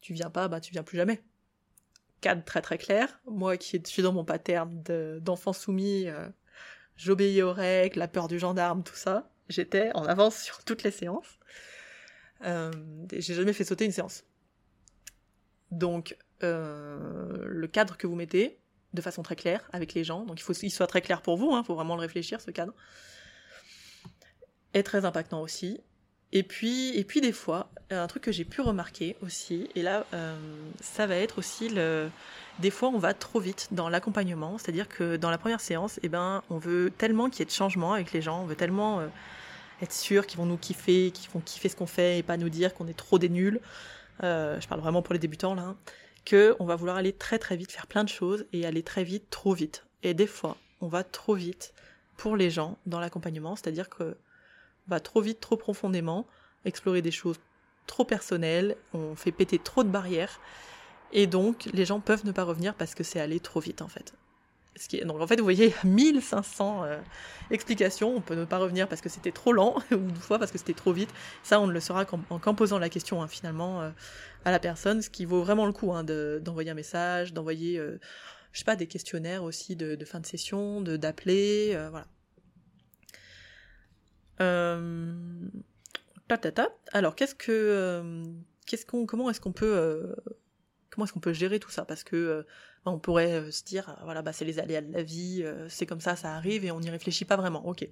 tu 0.00 0.12
viens 0.12 0.30
pas 0.30 0.48
bah 0.48 0.60
tu 0.60 0.72
viens 0.72 0.82
plus 0.82 0.98
jamais 0.98 1.22
cadre 2.20 2.44
très 2.44 2.60
très 2.60 2.76
clair. 2.76 3.18
Moi 3.26 3.56
qui 3.56 3.80
suis 3.86 4.02
dans 4.02 4.12
mon 4.12 4.26
pattern 4.26 4.82
d'enfant 5.22 5.54
soumis, 5.54 6.06
j'obéis 6.96 7.40
aux 7.40 7.54
règles, 7.54 7.98
la 7.98 8.08
peur 8.08 8.28
du 8.28 8.38
gendarme, 8.38 8.82
tout 8.82 8.94
ça. 8.94 9.30
J'étais 9.48 9.90
en 9.94 10.04
avance 10.04 10.36
sur 10.36 10.62
toutes 10.62 10.82
les 10.82 10.90
séances. 10.90 11.38
J'ai 12.42 13.34
jamais 13.34 13.54
fait 13.54 13.64
sauter 13.64 13.86
une 13.86 13.92
séance. 13.92 14.24
Donc, 15.70 16.16
euh, 16.42 17.44
le 17.46 17.66
cadre 17.66 17.96
que 17.96 18.06
vous 18.06 18.16
mettez, 18.16 18.58
de 18.92 19.00
façon 19.00 19.22
très 19.22 19.36
claire, 19.36 19.68
avec 19.72 19.94
les 19.94 20.04
gens, 20.04 20.24
donc 20.24 20.40
il 20.40 20.42
faut 20.42 20.52
qu'il 20.52 20.70
soit 20.70 20.86
très 20.86 21.00
clair 21.00 21.22
pour 21.22 21.36
vous, 21.36 21.50
il 21.52 21.54
hein, 21.54 21.62
faut 21.62 21.74
vraiment 21.74 21.94
le 21.94 22.00
réfléchir, 22.00 22.40
ce 22.40 22.50
cadre, 22.50 22.72
est 24.74 24.82
très 24.82 25.04
impactant 25.04 25.40
aussi. 25.40 25.80
Et 26.32 26.42
puis, 26.44 26.96
et 26.96 27.04
puis 27.04 27.20
des 27.20 27.32
fois, 27.32 27.70
un 27.90 28.06
truc 28.06 28.22
que 28.22 28.32
j'ai 28.32 28.44
pu 28.44 28.60
remarquer 28.60 29.16
aussi, 29.20 29.68
et 29.74 29.82
là, 29.82 30.06
euh, 30.14 30.36
ça 30.80 31.06
va 31.06 31.16
être 31.16 31.38
aussi. 31.38 31.68
Des 32.60 32.70
fois, 32.70 32.88
on 32.90 32.98
va 32.98 33.14
trop 33.14 33.40
vite 33.40 33.68
dans 33.72 33.88
l'accompagnement, 33.88 34.58
c'est-à-dire 34.58 34.88
que 34.88 35.16
dans 35.16 35.30
la 35.30 35.38
première 35.38 35.60
séance, 35.60 35.98
eh 36.02 36.08
ben, 36.08 36.42
on 36.50 36.58
veut 36.58 36.92
tellement 36.96 37.30
qu'il 37.30 37.40
y 37.40 37.42
ait 37.42 37.46
de 37.46 37.50
changement 37.50 37.94
avec 37.94 38.12
les 38.12 38.22
gens, 38.22 38.42
on 38.42 38.46
veut 38.46 38.54
tellement 38.54 39.00
euh, 39.00 39.08
être 39.82 39.92
sûr 39.92 40.26
qu'ils 40.26 40.38
vont 40.38 40.46
nous 40.46 40.56
kiffer, 40.56 41.10
qu'ils 41.10 41.30
vont 41.30 41.40
kiffer 41.40 41.68
ce 41.68 41.76
qu'on 41.76 41.86
fait 41.86 42.18
et 42.18 42.22
pas 42.22 42.36
nous 42.36 42.48
dire 42.48 42.74
qu'on 42.74 42.86
est 42.86 42.96
trop 42.96 43.18
des 43.18 43.28
nuls. 43.28 43.60
Euh, 44.22 44.60
je 44.60 44.68
parle 44.68 44.80
vraiment 44.80 45.02
pour 45.02 45.12
les 45.12 45.18
débutants 45.18 45.54
là, 45.54 45.62
hein, 45.62 45.76
que 46.24 46.56
on 46.58 46.66
va 46.66 46.76
vouloir 46.76 46.96
aller 46.96 47.12
très 47.12 47.38
très 47.38 47.56
vite, 47.56 47.72
faire 47.72 47.86
plein 47.86 48.04
de 48.04 48.08
choses 48.08 48.46
et 48.52 48.66
aller 48.66 48.82
très 48.82 49.04
vite, 49.04 49.30
trop 49.30 49.54
vite. 49.54 49.86
Et 50.02 50.14
des 50.14 50.26
fois, 50.26 50.56
on 50.80 50.88
va 50.88 51.04
trop 51.04 51.34
vite 51.34 51.72
pour 52.16 52.36
les 52.36 52.50
gens 52.50 52.78
dans 52.86 53.00
l'accompagnement, 53.00 53.56
c'est-à-dire 53.56 53.88
que 53.88 54.16
va 54.88 55.00
trop 55.00 55.20
vite, 55.20 55.40
trop 55.40 55.56
profondément, 55.56 56.26
explorer 56.64 57.02
des 57.02 57.10
choses 57.10 57.38
trop 57.86 58.04
personnelles, 58.04 58.76
on 58.92 59.16
fait 59.16 59.32
péter 59.32 59.58
trop 59.58 59.84
de 59.84 59.88
barrières, 59.88 60.40
et 61.12 61.26
donc 61.26 61.64
les 61.72 61.84
gens 61.84 62.00
peuvent 62.00 62.24
ne 62.24 62.32
pas 62.32 62.44
revenir 62.44 62.74
parce 62.74 62.94
que 62.94 63.02
c'est 63.02 63.20
allé 63.20 63.40
trop 63.40 63.60
vite 63.60 63.82
en 63.82 63.88
fait. 63.88 64.14
Donc 65.04 65.20
en 65.20 65.26
fait, 65.26 65.36
vous 65.36 65.44
voyez, 65.44 65.74
1500 65.84 66.84
euh, 66.84 66.98
explications, 67.50 68.16
on 68.16 68.20
peut 68.20 68.34
ne 68.34 68.44
pas 68.44 68.58
revenir 68.58 68.88
parce 68.88 69.00
que 69.00 69.08
c'était 69.08 69.32
trop 69.32 69.52
lent, 69.52 69.76
ou 69.90 69.96
une 69.96 70.16
fois 70.16 70.38
parce 70.38 70.50
que 70.50 70.58
c'était 70.58 70.74
trop 70.74 70.92
vite. 70.92 71.10
Ça, 71.42 71.60
on 71.60 71.66
ne 71.66 71.72
le 71.72 71.80
saura 71.80 72.04
qu'en, 72.04 72.54
posant 72.54 72.78
la 72.78 72.88
question 72.88 73.22
hein, 73.22 73.28
finalement 73.28 73.82
euh, 73.82 73.90
à 74.44 74.50
la 74.50 74.58
personne, 74.58 75.02
ce 75.02 75.10
qui 75.10 75.24
vaut 75.24 75.42
vraiment 75.42 75.66
le 75.66 75.72
coup 75.72 75.92
hein, 75.92 76.04
de, 76.04 76.40
d'envoyer 76.42 76.70
un 76.70 76.74
message, 76.74 77.32
d'envoyer, 77.32 77.78
euh, 77.78 77.98
je 78.52 78.60
sais 78.60 78.64
pas, 78.64 78.76
des 78.76 78.86
questionnaires 78.86 79.42
aussi 79.42 79.76
de, 79.76 80.02
fin 80.04 80.20
de 80.20 80.26
session, 80.26 80.80
d'appeler, 80.80 81.72
euh, 81.74 81.90
voilà. 81.90 82.06
Euh... 84.40 85.14
Alors, 86.92 87.16
qu'est-ce 87.16 87.34
que, 87.34 88.22
qu'est-ce 88.64 88.86
qu'on, 88.86 89.04
comment 89.04 89.28
est-ce 89.30 89.40
qu'on 89.40 89.50
peut, 89.50 90.14
comment 90.88 91.04
est-ce 91.04 91.12
qu'on 91.12 91.18
peut 91.18 91.32
gérer 91.32 91.58
tout 91.58 91.70
ça? 91.70 91.84
Parce 91.84 92.04
que 92.04 92.46
on 92.86 92.98
pourrait 92.98 93.50
se 93.52 93.64
dire, 93.64 93.96
voilà, 94.04 94.22
bah 94.22 94.32
c'est 94.32 94.44
les 94.44 94.58
aléas 94.58 94.80
de 94.80 94.92
la 94.92 95.02
vie, 95.02 95.44
c'est 95.68 95.86
comme 95.86 96.00
ça, 96.00 96.16
ça 96.16 96.34
arrive 96.34 96.64
et 96.64 96.70
on 96.70 96.80
n'y 96.80 96.90
réfléchit 96.90 97.24
pas 97.24 97.36
vraiment. 97.36 97.66
Ok, 97.66 97.86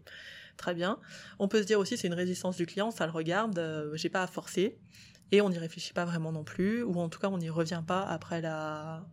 très 0.57 0.75
bien. 0.75 0.99
On 1.39 1.47
peut 1.47 1.61
se 1.61 1.67
dire 1.67 1.79
aussi, 1.79 1.97
c'est 1.97 2.07
une 2.07 2.15
résistance 2.15 2.57
du 2.57 2.67
client, 2.67 2.91
ça 2.91 3.07
le 3.07 3.13
regarde, 3.13 3.91
j'ai 3.95 4.09
pas 4.09 4.23
à 4.23 4.27
forcer 4.27 4.79
et 5.31 5.41
on 5.41 5.51
n'y 5.51 5.59
réfléchit 5.59 5.93
pas 5.93 6.05
vraiment 6.05 6.33
non 6.33 6.45
plus, 6.45 6.83
ou 6.83 6.99
en 6.99 7.09
tout 7.09 7.19
cas 7.19 7.29
on 7.29 7.39
n'y 7.39 7.51
revient 7.51 7.83
pas 7.87 8.03
après 8.03 8.41
la, 8.41 9.05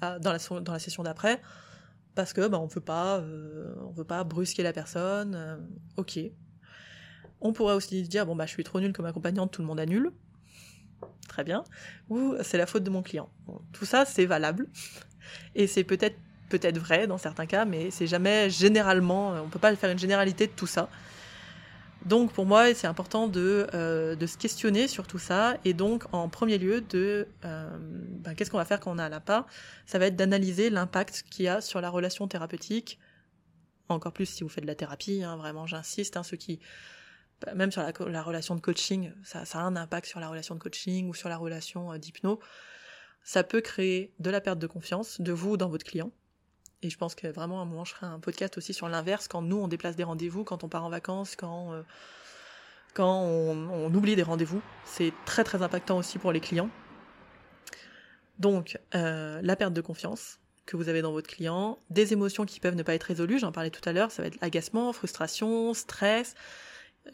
dans 0.00 0.32
la 0.32 0.78
session 0.78 1.02
d'après 1.02 1.40
parce 2.14 2.32
que 2.32 2.46
bah, 2.48 2.58
on 2.58 2.66
veut 2.66 2.80
pas 2.80 3.18
euh, 3.18 3.74
on 3.82 3.90
veut 3.92 4.04
pas 4.04 4.24
brusquer 4.24 4.62
la 4.62 4.72
personne 4.72 5.34
euh, 5.34 5.56
ok. 5.96 6.18
On 7.40 7.52
pourrait 7.52 7.74
aussi 7.74 8.02
dire 8.02 8.26
bon 8.26 8.36
bah 8.36 8.46
je 8.46 8.50
suis 8.50 8.64
trop 8.64 8.80
nulle 8.80 8.92
comme 8.92 9.06
accompagnante 9.06 9.52
tout 9.52 9.62
le 9.62 9.66
monde 9.66 9.80
annule. 9.80 10.12
Très 11.28 11.44
bien. 11.44 11.64
Ou 12.10 12.34
c'est 12.42 12.58
la 12.58 12.66
faute 12.66 12.82
de 12.82 12.90
mon 12.90 13.02
client. 13.02 13.30
Tout 13.72 13.84
ça 13.84 14.04
c'est 14.04 14.26
valable 14.26 14.68
et 15.54 15.66
c'est 15.66 15.84
peut-être 15.84 16.16
peut-être 16.48 16.78
vrai 16.78 17.06
dans 17.06 17.18
certains 17.18 17.46
cas 17.46 17.64
mais 17.64 17.90
c'est 17.90 18.06
jamais 18.06 18.50
généralement 18.50 19.34
on 19.44 19.48
peut 19.48 19.58
pas 19.58 19.74
faire 19.76 19.90
une 19.90 19.98
généralité 19.98 20.46
de 20.46 20.52
tout 20.52 20.66
ça 20.66 20.88
donc 22.06 22.32
pour 22.32 22.46
moi, 22.46 22.72
c'est 22.74 22.86
important 22.86 23.28
de, 23.28 23.66
euh, 23.74 24.16
de 24.16 24.26
se 24.26 24.38
questionner 24.38 24.88
sur 24.88 25.06
tout 25.06 25.18
ça 25.18 25.58
et 25.64 25.74
donc 25.74 26.04
en 26.12 26.28
premier 26.28 26.56
lieu 26.56 26.80
de 26.80 27.28
euh, 27.44 27.78
ben, 27.78 28.34
qu'est-ce 28.34 28.50
qu'on 28.50 28.56
va 28.56 28.64
faire 28.64 28.80
quand 28.80 28.92
on 28.92 28.98
a 28.98 29.04
un 29.04 29.10
lapin 29.10 29.44
Ça 29.84 29.98
va 29.98 30.06
être 30.06 30.16
d'analyser 30.16 30.70
l'impact 30.70 31.24
qu'il 31.30 31.44
y 31.44 31.48
a 31.48 31.60
sur 31.60 31.80
la 31.80 31.90
relation 31.90 32.26
thérapeutique. 32.26 32.98
Encore 33.90 34.12
plus 34.12 34.26
si 34.26 34.42
vous 34.42 34.48
faites 34.48 34.64
de 34.64 34.68
la 34.68 34.74
thérapie, 34.74 35.22
hein, 35.22 35.36
vraiment 35.36 35.66
j'insiste, 35.66 36.16
hein, 36.16 36.22
ceux 36.22 36.36
qui 36.36 36.60
même 37.54 37.70
sur 37.70 37.82
la, 37.82 37.92
la, 38.10 38.22
relation 38.22 38.54
de 38.54 38.60
coaching, 38.60 39.12
ça, 39.24 39.46
ça 39.46 39.60
a 39.60 39.62
un 39.62 39.74
impact 39.74 40.06
sur 40.06 40.20
la 40.20 40.28
relation 40.28 40.54
de 40.54 40.60
coaching 40.60 41.08
ou 41.08 41.14
sur 41.14 41.30
la 41.30 41.38
relation 41.38 41.92
euh, 41.92 41.98
d'hypno. 41.98 42.38
Ça 43.22 43.44
peut 43.44 43.60
créer 43.60 44.12
de 44.18 44.30
la 44.30 44.40
perte 44.40 44.58
de 44.58 44.66
confiance 44.66 45.20
de 45.20 45.32
vous 45.32 45.56
dans 45.56 45.68
votre 45.68 45.84
client 45.84 46.10
et 46.82 46.90
je 46.90 46.96
pense 46.96 47.14
que 47.14 47.26
vraiment 47.26 47.58
à 47.60 47.62
un 47.62 47.66
moment 47.66 47.84
je 47.84 47.94
ferai 47.94 48.06
un 48.06 48.20
podcast 48.20 48.56
aussi 48.56 48.72
sur 48.72 48.88
l'inverse 48.88 49.28
quand 49.28 49.42
nous 49.42 49.58
on 49.58 49.68
déplace 49.68 49.96
des 49.96 50.04
rendez-vous, 50.04 50.44
quand 50.44 50.64
on 50.64 50.68
part 50.68 50.84
en 50.84 50.90
vacances, 50.90 51.36
quand 51.36 51.72
euh, 51.72 51.82
quand 52.94 53.22
on, 53.22 53.70
on, 53.70 53.94
oublie 53.94 54.16
des 54.16 54.22
rendez-vous, 54.22 54.60
c'est 54.84 55.12
très 55.24 55.44
très 55.44 55.62
impactant 55.62 55.98
aussi 55.98 56.18
pour 56.18 56.32
les 56.32 56.40
clients. 56.40 56.70
Donc 58.38 58.78
euh, 58.94 59.40
la 59.42 59.56
perte 59.56 59.74
de 59.74 59.80
confiance 59.80 60.38
que 60.66 60.76
vous 60.76 60.88
avez 60.88 61.02
dans 61.02 61.12
votre 61.12 61.28
client, 61.28 61.78
des 61.90 62.12
émotions 62.12 62.46
qui 62.46 62.60
peuvent 62.60 62.74
ne 62.74 62.82
pas 62.82 62.94
être 62.94 63.04
résolues, 63.04 63.38
j'en 63.38 63.52
parlais 63.52 63.70
tout 63.70 63.86
à 63.88 63.92
l'heure, 63.92 64.10
ça 64.10 64.22
va 64.22 64.28
être 64.28 64.38
agacement, 64.40 64.92
frustration, 64.92 65.74
stress, 65.74 66.34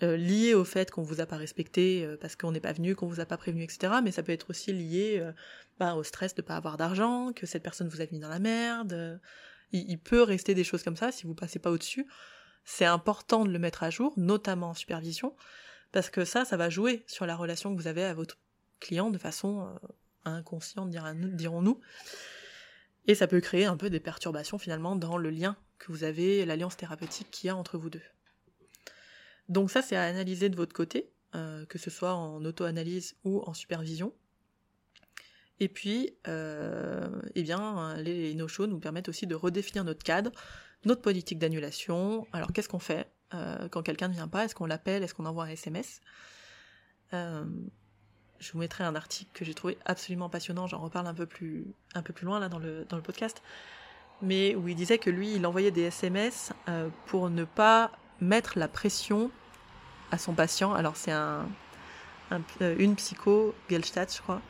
euh, 0.02 0.16
lié 0.16 0.54
au 0.54 0.64
fait 0.64 0.90
qu'on 0.90 1.02
vous 1.02 1.20
a 1.20 1.26
pas 1.26 1.36
respecté 1.36 2.04
euh, 2.04 2.16
parce 2.20 2.36
qu'on 2.36 2.52
n'est 2.52 2.60
pas 2.60 2.72
venu, 2.72 2.94
qu'on 2.94 3.06
vous 3.06 3.20
a 3.20 3.26
pas 3.26 3.36
prévenu, 3.36 3.64
etc. 3.64 3.94
Mais 4.02 4.12
ça 4.12 4.22
peut 4.22 4.32
être 4.32 4.50
aussi 4.50 4.72
lié 4.72 5.18
euh, 5.20 5.32
bah, 5.78 5.94
au 5.94 6.02
stress 6.02 6.34
de 6.34 6.42
pas 6.42 6.56
avoir 6.56 6.76
d'argent, 6.76 7.32
que 7.32 7.46
cette 7.46 7.62
personne 7.62 7.88
vous 7.88 8.00
a 8.00 8.06
mis 8.10 8.18
dans 8.18 8.28
la 8.28 8.38
merde, 8.38 9.20
il, 9.72 9.90
il, 9.90 9.98
peut 9.98 10.22
rester 10.22 10.54
des 10.54 10.64
choses 10.64 10.82
comme 10.82 10.96
ça 10.96 11.12
si 11.12 11.24
vous 11.24 11.34
passez 11.34 11.58
pas 11.58 11.70
au-dessus. 11.70 12.06
C'est 12.64 12.84
important 12.84 13.44
de 13.44 13.50
le 13.52 13.58
mettre 13.58 13.84
à 13.84 13.90
jour, 13.90 14.12
notamment 14.16 14.70
en 14.70 14.74
supervision, 14.74 15.36
parce 15.92 16.10
que 16.10 16.24
ça, 16.24 16.44
ça 16.44 16.56
va 16.56 16.68
jouer 16.68 17.04
sur 17.06 17.24
la 17.24 17.36
relation 17.36 17.74
que 17.74 17.80
vous 17.80 17.86
avez 17.86 18.04
à 18.04 18.12
votre 18.12 18.38
client 18.80 19.10
de 19.10 19.18
façon 19.18 19.68
euh, 19.68 19.88
inconsciente, 20.24 20.90
dirons-nous. 20.90 21.80
Et 23.06 23.14
ça 23.14 23.28
peut 23.28 23.40
créer 23.40 23.66
un 23.66 23.76
peu 23.76 23.88
des 23.88 24.00
perturbations 24.00 24.58
finalement 24.58 24.96
dans 24.96 25.16
le 25.16 25.30
lien 25.30 25.56
que 25.78 25.92
vous 25.92 26.02
avez, 26.02 26.44
l'alliance 26.44 26.76
thérapeutique 26.76 27.30
qu'il 27.30 27.46
y 27.46 27.50
a 27.50 27.56
entre 27.56 27.78
vous 27.78 27.90
deux. 27.90 28.02
Donc 29.48 29.70
ça, 29.70 29.82
c'est 29.82 29.96
à 29.96 30.02
analyser 30.02 30.48
de 30.48 30.56
votre 30.56 30.72
côté, 30.72 31.10
euh, 31.34 31.64
que 31.66 31.78
ce 31.78 31.90
soit 31.90 32.14
en 32.14 32.44
auto-analyse 32.44 33.16
ou 33.24 33.42
en 33.46 33.54
supervision. 33.54 34.12
Et 35.60 35.68
puis, 35.68 36.14
euh, 36.28 37.08
eh 37.34 37.42
bien, 37.42 37.96
les 37.96 38.34
no-shows 38.34 38.66
nous 38.66 38.78
permettent 38.78 39.08
aussi 39.08 39.26
de 39.26 39.34
redéfinir 39.34 39.84
notre 39.84 40.02
cadre, 40.02 40.30
notre 40.84 41.00
politique 41.00 41.38
d'annulation. 41.38 42.26
Alors, 42.32 42.52
qu'est-ce 42.52 42.68
qu'on 42.68 42.78
fait 42.78 43.10
euh, 43.34 43.68
quand 43.68 43.82
quelqu'un 43.82 44.08
ne 44.08 44.12
vient 44.12 44.28
pas? 44.28 44.44
Est-ce 44.44 44.54
qu'on 44.54 44.66
l'appelle? 44.66 45.02
Est-ce 45.02 45.14
qu'on 45.14 45.26
envoie 45.26 45.44
un 45.44 45.48
SMS 45.48 46.00
Je 47.12 48.52
vous 48.52 48.58
mettrai 48.58 48.84
un 48.84 48.94
article 48.94 49.30
que 49.32 49.44
j'ai 49.44 49.54
trouvé 49.54 49.78
absolument 49.86 50.28
passionnant. 50.28 50.66
J'en 50.66 50.80
reparle 50.80 51.06
un 51.06 51.14
peu 51.14 51.26
plus, 51.26 51.66
un 51.94 52.02
peu 52.02 52.12
plus 52.12 52.26
loin 52.26 52.38
là 52.38 52.48
dans 52.48 52.58
le, 52.58 52.84
dans 52.84 52.96
le 52.96 53.02
podcast. 53.02 53.42
Mais 54.20 54.54
où 54.54 54.68
il 54.68 54.74
disait 54.74 54.98
que 54.98 55.10
lui, 55.10 55.34
il 55.34 55.46
envoyait 55.46 55.70
des 55.70 55.82
SMS 55.82 56.52
pour 57.06 57.30
ne 57.30 57.44
pas 57.44 57.92
mettre 58.20 58.58
la 58.58 58.68
pression 58.68 59.30
à 60.10 60.18
son 60.18 60.32
patient. 60.32 60.74
Alors, 60.74 60.96
c'est 60.96 61.12
un, 61.12 61.46
un, 62.30 62.40
une 62.78 62.96
psycho, 62.96 63.54
Gelstadt, 63.68 64.14
je 64.14 64.22
crois 64.22 64.40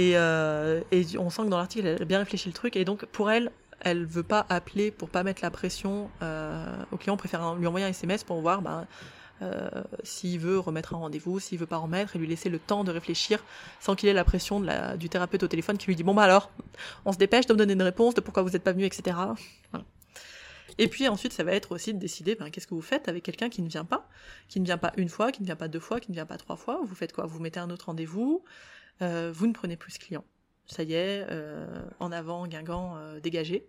et, 0.00 0.12
euh, 0.16 0.80
et 0.92 1.04
on 1.18 1.28
sent 1.30 1.42
que 1.42 1.48
dans 1.48 1.58
l'article, 1.58 1.86
elle 1.86 2.02
a 2.02 2.04
bien 2.04 2.18
réfléchi 2.18 2.48
le 2.48 2.54
truc. 2.54 2.76
Et 2.76 2.84
donc, 2.84 3.04
pour 3.06 3.30
elle, 3.30 3.50
elle 3.80 4.06
veut 4.06 4.22
pas 4.22 4.46
appeler 4.48 4.90
pour 4.90 5.10
pas 5.10 5.22
mettre 5.22 5.42
la 5.42 5.50
pression 5.50 6.10
euh, 6.22 6.64
au 6.90 6.96
client. 6.96 7.14
On 7.14 7.18
préfère 7.18 7.54
lui 7.54 7.66
envoyer 7.66 7.86
un 7.86 7.90
SMS 7.90 8.24
pour 8.24 8.40
voir 8.40 8.62
euh, 9.42 9.68
s'il 10.02 10.38
veut 10.38 10.58
remettre 10.58 10.94
un 10.94 10.98
rendez-vous, 10.98 11.38
s'il 11.38 11.58
veut 11.58 11.66
pas 11.66 11.76
remettre, 11.76 12.16
et 12.16 12.18
lui 12.18 12.26
laisser 12.26 12.48
le 12.48 12.58
temps 12.58 12.84
de 12.84 12.92
réfléchir 12.92 13.42
sans 13.78 13.94
qu'il 13.94 14.08
ait 14.08 14.14
la 14.14 14.24
pression 14.24 14.62
du 14.98 15.08
thérapeute 15.08 15.42
au 15.42 15.48
téléphone 15.48 15.76
qui 15.76 15.86
lui 15.86 15.96
dit 15.96 16.02
bon 16.02 16.14
bah 16.14 16.22
alors, 16.22 16.50
on 17.04 17.12
se 17.12 17.18
dépêche 17.18 17.46
de 17.46 17.52
me 17.52 17.58
donner 17.58 17.72
une 17.72 17.82
réponse 17.82 18.14
de 18.14 18.20
pourquoi 18.20 18.42
vous 18.42 18.50
n'êtes 18.50 18.64
pas 18.64 18.72
venu, 18.72 18.84
etc. 18.84 19.16
Voilà. 19.70 19.84
Et 20.80 20.88
puis 20.88 21.06
ensuite, 21.08 21.34
ça 21.34 21.44
va 21.44 21.52
être 21.52 21.72
aussi 21.72 21.92
de 21.92 21.98
décider 21.98 22.36
ben, 22.36 22.50
qu'est-ce 22.50 22.66
que 22.66 22.74
vous 22.74 22.80
faites 22.80 23.06
avec 23.06 23.22
quelqu'un 23.22 23.50
qui 23.50 23.60
ne 23.60 23.68
vient 23.68 23.84
pas, 23.84 24.08
qui 24.48 24.60
ne 24.60 24.64
vient 24.64 24.78
pas 24.78 24.92
une 24.96 25.10
fois, 25.10 25.30
qui 25.30 25.42
ne 25.42 25.46
vient 25.46 25.54
pas 25.54 25.68
deux 25.68 25.78
fois, 25.78 26.00
qui 26.00 26.10
ne 26.10 26.14
vient 26.16 26.24
pas 26.24 26.38
trois 26.38 26.56
fois. 26.56 26.80
Vous 26.82 26.94
faites 26.94 27.12
quoi? 27.12 27.26
Vous 27.26 27.38
mettez 27.38 27.60
un 27.60 27.68
autre 27.68 27.86
rendez-vous 27.86 28.42
euh, 29.02 29.30
vous 29.34 29.46
ne 29.46 29.52
prenez 29.52 29.76
plus 29.76 29.92
ce 29.92 29.98
client. 29.98 30.24
Ça 30.66 30.82
y 30.82 30.92
est, 30.94 31.26
euh, 31.30 31.82
en 31.98 32.12
avant, 32.12 32.46
Guingamp, 32.46 32.96
euh, 32.96 33.20
dégagé. 33.20 33.68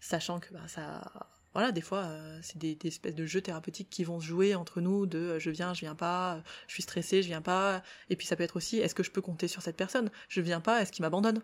Sachant 0.00 0.40
que 0.40 0.52
bah, 0.52 0.66
ça, 0.66 1.12
voilà, 1.54 1.72
des 1.72 1.80
fois, 1.80 2.08
c'est 2.42 2.58
des, 2.58 2.78
espèces 2.84 3.14
de 3.14 3.26
jeux 3.26 3.40
thérapeutiques 3.40 3.90
qui 3.90 4.04
vont 4.04 4.20
se 4.20 4.26
jouer 4.26 4.54
entre 4.54 4.80
nous 4.80 5.06
de 5.06 5.38
je 5.38 5.50
viens, 5.50 5.74
je 5.74 5.80
viens 5.80 5.94
pas, 5.94 6.42
je 6.66 6.74
suis 6.74 6.82
stressé, 6.82 7.22
je 7.22 7.28
viens 7.28 7.42
pas. 7.42 7.82
Et 8.10 8.16
puis 8.16 8.26
ça 8.26 8.36
peut 8.36 8.44
être 8.44 8.56
aussi 8.56 8.78
est-ce 8.78 8.94
que 8.94 9.02
je 9.02 9.10
peux 9.10 9.22
compter 9.22 9.48
sur 9.48 9.62
cette 9.62 9.76
personne? 9.76 10.10
Je 10.28 10.40
viens 10.40 10.60
pas, 10.60 10.82
est-ce 10.82 10.92
qu'il 10.92 11.02
m'abandonne? 11.02 11.42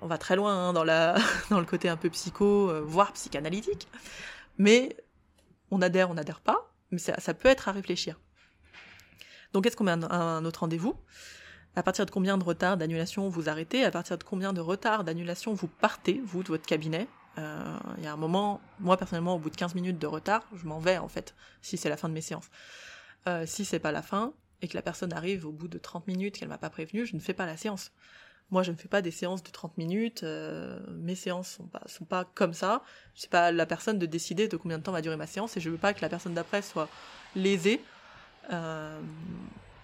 On 0.00 0.06
va 0.06 0.18
très 0.18 0.36
loin 0.36 0.68
hein, 0.68 0.72
dans, 0.72 0.84
le 0.84 1.64
côté 1.64 1.88
un 1.88 1.96
peu 1.96 2.10
psycho, 2.10 2.70
euh, 2.70 2.80
voire 2.80 3.12
psychanalytique. 3.12 3.88
Mais 4.58 4.96
on 5.70 5.82
adhère, 5.82 6.10
on 6.10 6.14
n'adhère 6.14 6.40
pas, 6.40 6.72
mais 6.90 6.98
ça, 6.98 7.34
peut 7.34 7.48
être 7.48 7.68
à 7.68 7.72
réfléchir. 7.72 8.18
Donc 9.52 9.66
est-ce 9.66 9.76
qu'on 9.76 9.84
met 9.84 9.92
un, 9.92 10.02
un 10.02 10.44
autre 10.44 10.60
rendez-vous? 10.60 10.96
À 11.74 11.82
partir 11.82 12.06
de 12.06 12.10
combien 12.10 12.38
de 12.38 12.44
retard 12.44 12.78
d'annulation 12.78 13.28
vous 13.28 13.48
arrêtez, 13.48 13.84
à 13.84 13.90
partir 13.90 14.16
de 14.16 14.24
combien 14.24 14.54
de 14.54 14.60
retard 14.60 15.04
d'annulation 15.04 15.52
vous 15.52 15.68
partez, 15.68 16.22
vous, 16.24 16.42
de 16.42 16.48
votre 16.48 16.64
cabinet? 16.64 17.06
Euh, 17.38 17.78
il 17.98 18.04
y 18.04 18.06
a 18.06 18.12
un 18.12 18.16
moment, 18.16 18.62
moi 18.80 18.96
personnellement, 18.96 19.34
au 19.34 19.38
bout 19.38 19.50
de 19.50 19.56
15 19.56 19.74
minutes 19.74 19.98
de 19.98 20.06
retard, 20.06 20.46
je 20.54 20.66
m'en 20.66 20.78
vais 20.78 20.96
en 20.96 21.08
fait, 21.08 21.34
si 21.60 21.76
c'est 21.76 21.90
la 21.90 21.98
fin 21.98 22.08
de 22.08 22.14
mes 22.14 22.22
séances. 22.22 22.48
Euh, 23.28 23.44
si 23.46 23.64
c'est 23.64 23.78
pas 23.78 23.92
la 23.92 24.02
fin, 24.02 24.32
et 24.62 24.68
que 24.68 24.74
la 24.74 24.82
personne 24.82 25.12
arrive 25.12 25.46
au 25.46 25.52
bout 25.52 25.68
de 25.68 25.76
30 25.76 26.06
minutes, 26.06 26.38
qu'elle 26.38 26.48
m'a 26.48 26.56
pas 26.56 26.70
prévenu, 26.70 27.04
je 27.04 27.14
ne 27.14 27.20
fais 27.20 27.34
pas 27.34 27.44
la 27.44 27.58
séance. 27.58 27.92
Moi, 28.50 28.62
je 28.62 28.70
ne 28.70 28.76
fais 28.76 28.88
pas 28.88 29.02
des 29.02 29.10
séances 29.10 29.42
de 29.42 29.50
30 29.50 29.76
minutes, 29.76 30.22
euh, 30.22 30.78
mes 30.90 31.16
séances 31.16 31.48
sont 31.48 31.66
pas, 31.66 31.82
sont 31.86 32.04
pas 32.04 32.24
comme 32.34 32.54
ça. 32.54 32.82
C'est 33.14 33.30
pas 33.30 33.50
la 33.50 33.66
personne 33.66 33.98
de 33.98 34.06
décider 34.06 34.46
de 34.46 34.56
combien 34.56 34.78
de 34.78 34.82
temps 34.82 34.92
va 34.92 35.02
durer 35.02 35.16
ma 35.16 35.26
séance, 35.26 35.56
et 35.56 35.60
je 35.60 35.68
veux 35.68 35.78
pas 35.78 35.94
que 35.94 36.00
la 36.00 36.08
personne 36.08 36.34
d'après 36.34 36.62
soit 36.62 36.88
lésée. 37.34 37.82
Euh, 38.52 39.00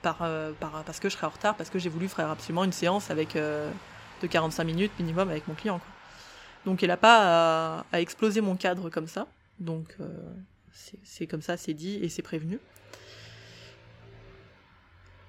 par, 0.02 0.22
euh, 0.22 0.52
par, 0.58 0.82
parce 0.84 1.00
que 1.00 1.08
je 1.08 1.16
serais 1.16 1.26
en 1.26 1.30
retard, 1.30 1.56
parce 1.56 1.70
que 1.70 1.78
j'ai 1.78 1.88
voulu 1.88 2.08
faire 2.08 2.28
absolument 2.28 2.64
une 2.64 2.72
séance 2.72 3.10
avec 3.10 3.34
de 3.34 4.26
45 4.28 4.64
minutes 4.64 4.92
minimum 4.98 5.28
avec 5.28 5.46
mon 5.46 5.54
client. 5.54 5.80
Donc 6.64 6.82
il 6.82 6.88
n'a 6.88 6.96
pas 6.96 7.78
à, 7.78 7.86
à, 7.92 8.00
exploser 8.00 8.40
mon 8.40 8.56
cadre 8.56 8.90
comme 8.90 9.06
ça. 9.06 9.28
Donc 9.60 9.96
c'est 11.02 11.26
comme 11.26 11.42
ça, 11.42 11.56
c'est 11.56 11.74
dit 11.74 11.96
et 12.02 12.08
c'est 12.08 12.22
prévenu. 12.22 12.58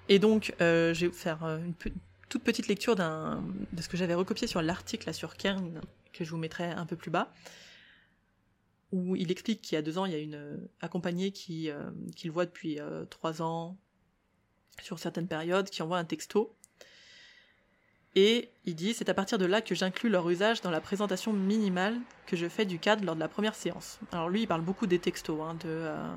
Et 0.09 0.19
donc 0.19 0.53
euh, 0.61 0.93
je 0.93 1.07
vais 1.07 1.11
faire 1.11 1.43
une 1.43 1.73
toute 2.33 2.43
petite 2.43 2.67
lecture 2.67 2.95
de 2.95 3.81
ce 3.81 3.87
que 3.87 3.95
j'avais 3.95 4.15
recopié 4.15 4.47
sur 4.47 4.59
l'article 4.63 5.13
sur 5.13 5.37
Kern, 5.37 5.79
que 6.13 6.23
je 6.23 6.31
vous 6.31 6.37
mettrai 6.37 6.63
un 6.63 6.87
peu 6.87 6.95
plus 6.95 7.11
bas 7.11 7.31
où 8.91 9.15
il 9.15 9.31
explique 9.31 9.61
qu'il 9.61 9.75
y 9.75 9.77
a 9.77 9.83
deux 9.83 9.99
ans, 9.99 10.05
il 10.05 10.13
y 10.13 10.15
a 10.15 10.19
une 10.19 10.67
accompagnée 10.81 11.31
qui, 11.31 11.69
euh, 11.69 11.91
le 12.23 12.31
voit 12.31 12.45
depuis 12.45 12.79
euh, 12.79 13.05
trois 13.05 13.43
ans, 13.43 13.77
sur 14.81 14.97
certaines 14.97 15.27
périodes 15.27 15.69
qui 15.69 15.83
envoient 15.83 15.99
un 15.99 16.05
texto. 16.05 16.55
Et 18.15 18.49
il 18.65 18.73
dit 18.75 18.95
c'est 18.95 19.09
à 19.09 19.13
partir 19.13 19.37
de 19.37 19.45
là 19.45 19.61
que 19.61 19.75
j'inclus 19.75 20.09
leur 20.09 20.27
usage 20.27 20.61
dans 20.61 20.71
la 20.71 20.81
présentation 20.81 21.33
minimale 21.33 21.99
que 22.25 22.35
je 22.35 22.47
fais 22.47 22.65
du 22.65 22.79
cadre 22.79 23.05
lors 23.05 23.15
de 23.15 23.19
la 23.19 23.29
première 23.29 23.53
séance. 23.53 23.99
Alors 24.11 24.29
lui, 24.29 24.41
il 24.41 24.47
parle 24.47 24.61
beaucoup 24.61 24.87
des 24.87 24.99
textos, 24.99 25.39
hein, 25.39 25.57
euh, 25.65 26.15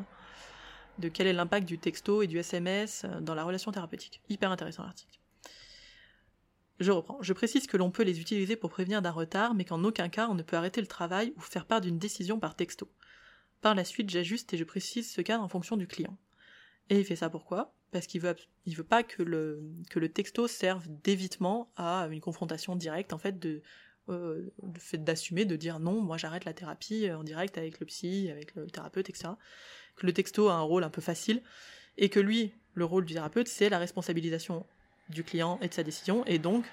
de 0.98 1.08
quel 1.10 1.26
est 1.26 1.34
l'impact 1.34 1.66
du 1.66 1.78
texto 1.78 2.22
et 2.22 2.26
du 2.26 2.38
SMS 2.38 3.04
dans 3.20 3.34
la 3.34 3.44
relation 3.44 3.70
thérapeutique. 3.70 4.22
Hyper 4.30 4.50
intéressant 4.50 4.82
l'article. 4.82 5.18
Je 6.78 6.92
reprends. 6.92 7.18
Je 7.22 7.32
précise 7.32 7.66
que 7.66 7.76
l'on 7.76 7.90
peut 7.90 8.02
les 8.02 8.20
utiliser 8.20 8.56
pour 8.56 8.70
prévenir 8.70 9.00
d'un 9.00 9.10
retard, 9.10 9.54
mais 9.54 9.64
qu'en 9.64 9.82
aucun 9.84 10.08
cas 10.08 10.28
on 10.28 10.34
ne 10.34 10.42
peut 10.42 10.56
arrêter 10.56 10.80
le 10.80 10.86
travail 10.86 11.32
ou 11.36 11.40
faire 11.40 11.66
part 11.66 11.80
d'une 11.80 11.98
décision 11.98 12.38
par 12.38 12.54
texto. 12.54 12.90
Par 13.62 13.74
la 13.74 13.84
suite, 13.84 14.10
j'ajuste 14.10 14.52
et 14.52 14.58
je 14.58 14.64
précise 14.64 15.10
ce 15.10 15.20
cadre 15.22 15.42
en 15.42 15.48
fonction 15.48 15.76
du 15.76 15.86
client. 15.86 16.16
Et 16.90 16.98
il 16.98 17.04
fait 17.04 17.16
ça 17.16 17.30
pourquoi? 17.30 17.74
Parce 17.90 18.06
qu'il 18.06 18.20
veut, 18.20 18.36
veut 18.66 18.84
pas 18.84 19.02
que 19.02 19.22
le, 19.22 19.62
que 19.90 19.98
texto 20.00 20.46
serve 20.46 20.86
d'évitement 21.02 21.72
à 21.76 22.08
une 22.10 22.20
confrontation 22.20 22.76
directe, 22.76 23.12
en 23.12 23.18
fait, 23.18 23.38
de, 23.38 23.62
euh, 24.08 24.52
fait 24.78 25.02
d'assumer, 25.02 25.44
de 25.46 25.56
dire 25.56 25.80
non, 25.80 26.00
moi 26.00 26.16
j'arrête 26.16 26.44
la 26.44 26.52
thérapie 26.52 27.10
en 27.10 27.24
direct 27.24 27.58
avec 27.58 27.80
le 27.80 27.86
psy, 27.86 28.30
avec 28.30 28.54
le 28.54 28.66
thérapeute, 28.66 29.08
etc. 29.08 29.30
Que 29.96 30.06
le 30.06 30.12
texto 30.12 30.48
a 30.48 30.54
un 30.54 30.60
rôle 30.60 30.84
un 30.84 30.90
peu 30.90 31.00
facile, 31.00 31.42
et 31.96 32.08
que 32.08 32.20
lui, 32.20 32.52
le 32.74 32.84
rôle 32.84 33.04
du 33.04 33.14
thérapeute, 33.14 33.48
c'est 33.48 33.68
la 33.68 33.78
responsabilisation 33.78 34.66
du 35.08 35.24
client 35.24 35.58
et 35.62 35.68
de 35.68 35.74
sa 35.74 35.82
décision, 35.82 36.24
et 36.26 36.38
donc 36.38 36.64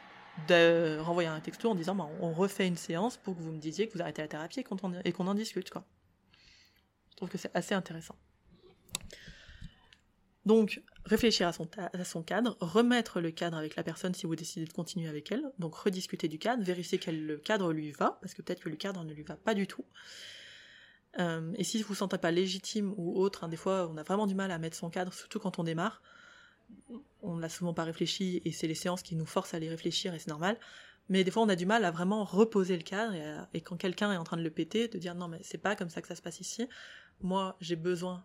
de 0.48 0.98
renvoyer 1.00 1.30
un 1.30 1.40
texto 1.40 1.70
en 1.70 1.76
disant 1.76 1.96
bah, 1.96 2.10
on 2.20 2.34
refait 2.34 2.68
une 2.68 2.78
séance 2.78 3.18
pour 3.18 3.36
que 3.36 3.42
vous 3.42 3.52
me 3.52 3.60
disiez 3.60 3.88
que 3.88 3.94
vous 3.94 4.02
arrêtez 4.02 4.22
la 4.22 4.28
thérapie 4.28 4.62
et 4.62 4.64
qu'on 4.64 5.28
en, 5.28 5.34
discute. 5.36 5.70
Quoi. 5.70 5.86
Je 7.12 7.18
trouve 7.18 7.30
que 7.30 7.38
c'est 7.38 7.56
assez 7.56 7.76
intéressant. 7.76 8.16
Donc, 10.46 10.82
réfléchir 11.06 11.48
à 11.48 11.54
son, 11.54 12.24
cadre, 12.24 12.58
remettre 12.60 13.22
le 13.22 13.32
cadre 13.32 13.56
avec 13.56 13.78
la 13.78 13.84
personne 13.84 14.14
si 14.14 14.26
vous 14.26 14.36
décidez 14.36 14.66
de 14.66 14.74
continuer 14.74 15.08
avec 15.08 15.32
elle, 15.32 15.44
donc 15.58 15.74
rediscuter 15.74 16.28
du 16.28 16.38
cadre, 16.38 16.64
vérifier 16.64 16.98
que 16.98 17.12
le 17.12 17.38
cadre 17.38 17.72
lui 17.72 17.92
va, 17.92 18.18
parce 18.22 18.34
que 18.34 18.42
peut-être 18.42 18.60
que 18.60 18.68
le 18.68 18.76
cadre 18.76 19.06
ne 19.06 19.14
lui 19.14 19.24
va 19.24 19.38
pas 19.38 19.54
du 19.54 19.68
tout. 19.68 19.86
Euh, 21.20 21.54
et 21.56 21.64
si 21.64 21.82
vous 21.82 21.90
vous 21.90 21.96
sentez 21.96 22.18
pas 22.18 22.32
légitime 22.32 22.94
ou 22.98 23.22
autre, 23.22 23.44
hein, 23.44 23.48
des 23.48 23.56
fois 23.56 23.88
on 23.90 23.96
a 23.98 24.04
vraiment 24.04 24.28
du 24.28 24.36
mal 24.36 24.52
à 24.52 24.58
mettre 24.58 24.76
son 24.76 24.90
cadre, 24.90 25.14
surtout 25.14 25.40
quand 25.40 25.60
on 25.60 25.64
démarre, 25.64 26.02
on 27.22 27.38
l'a 27.38 27.50
souvent 27.50 27.74
pas 27.74 27.84
réfléchi 27.84 28.42
et 28.46 28.52
c'est 28.52 28.68
les 28.68 28.76
séances 28.76 29.02
qui 29.02 29.16
nous 29.16 29.26
forcent 29.26 29.54
à 29.54 29.60
les 29.60 29.70
réfléchir 29.70 30.14
et 30.14 30.20
c'est 30.20 30.30
normal. 30.30 30.58
Mais 31.10 31.24
des 31.24 31.32
fois 31.32 31.44
on 31.44 31.50
a 31.50 31.56
du 31.56 31.66
mal 31.66 31.86
à 31.86 31.92
vraiment 31.92 32.24
reposer 32.24 32.78
le 32.78 32.84
cadre 32.84 33.14
et, 33.54 33.62
quand 33.62 33.78
quelqu'un 33.78 34.12
est 34.12 34.18
en 34.18 34.24
train 34.24 34.38
de 34.38 34.44
le 34.44 34.50
péter, 34.50 34.88
de 34.88 34.98
dire 34.98 35.16
non 35.16 35.28
mais 35.28 35.40
c'est 35.42 35.58
pas 35.58 35.76
comme 35.76 35.90
ça 35.90 36.02
que 36.02 36.08
ça 36.08 36.16
se 36.16 36.22
passe 36.22 36.40
ici. 36.40 36.68
Moi 37.22 37.58
j'ai 37.60 37.76
besoin 37.76 38.24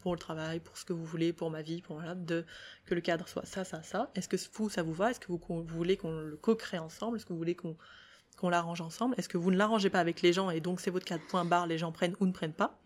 pour 0.00 0.12
le 0.12 0.18
travail, 0.18 0.60
pour 0.60 0.76
ce 0.76 0.84
que 0.84 0.92
vous 0.92 1.04
voulez, 1.04 1.32
pour 1.32 1.50
ma 1.50 1.62
vie, 1.62 1.80
pour 1.80 1.96
voilà, 1.96 2.14
de 2.14 2.44
que 2.86 2.94
le 2.94 3.00
cadre 3.00 3.28
soit 3.28 3.46
ça, 3.46 3.64
ça, 3.64 3.82
ça. 3.82 4.10
Est-ce 4.16 4.28
que 4.28 4.36
vous, 4.54 4.68
ça 4.68 4.82
vous 4.82 4.92
va? 4.92 5.12
Est-ce 5.12 5.20
que 5.20 5.28
vous, 5.28 5.40
voulez 5.64 5.96
qu'on 5.96 6.20
le 6.20 6.36
co-crée 6.36 6.78
ensemble? 6.78 7.16
Est-ce 7.16 7.26
que 7.26 7.32
vous 7.32 7.38
voulez 7.38 7.54
qu'on 7.54 7.76
qu'on 8.36 8.48
l'arrange 8.48 8.80
ensemble? 8.80 9.14
Est-ce 9.18 9.28
que 9.28 9.38
vous 9.38 9.50
ne 9.50 9.56
l'arrangez 9.56 9.90
pas 9.90 10.00
avec 10.00 10.22
les 10.22 10.32
gens 10.32 10.50
et 10.50 10.60
donc 10.60 10.80
c'est 10.80 10.90
votre 10.90 11.04
cadre 11.04 11.24
point 11.28 11.44
barre, 11.44 11.66
les 11.66 11.78
gens 11.78 11.92
prennent 11.92 12.16
ou 12.18 12.26
ne 12.26 12.32
prennent 12.32 12.52
pas? 12.52 12.80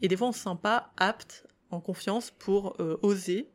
Et 0.00 0.08
des 0.08 0.16
fois 0.16 0.28
on 0.28 0.32
se 0.32 0.40
sent 0.40 0.58
pas 0.62 0.92
apte, 0.96 1.46
en 1.70 1.80
confiance 1.80 2.30
pour 2.30 2.76
euh, 2.80 2.98
oser 3.02 3.50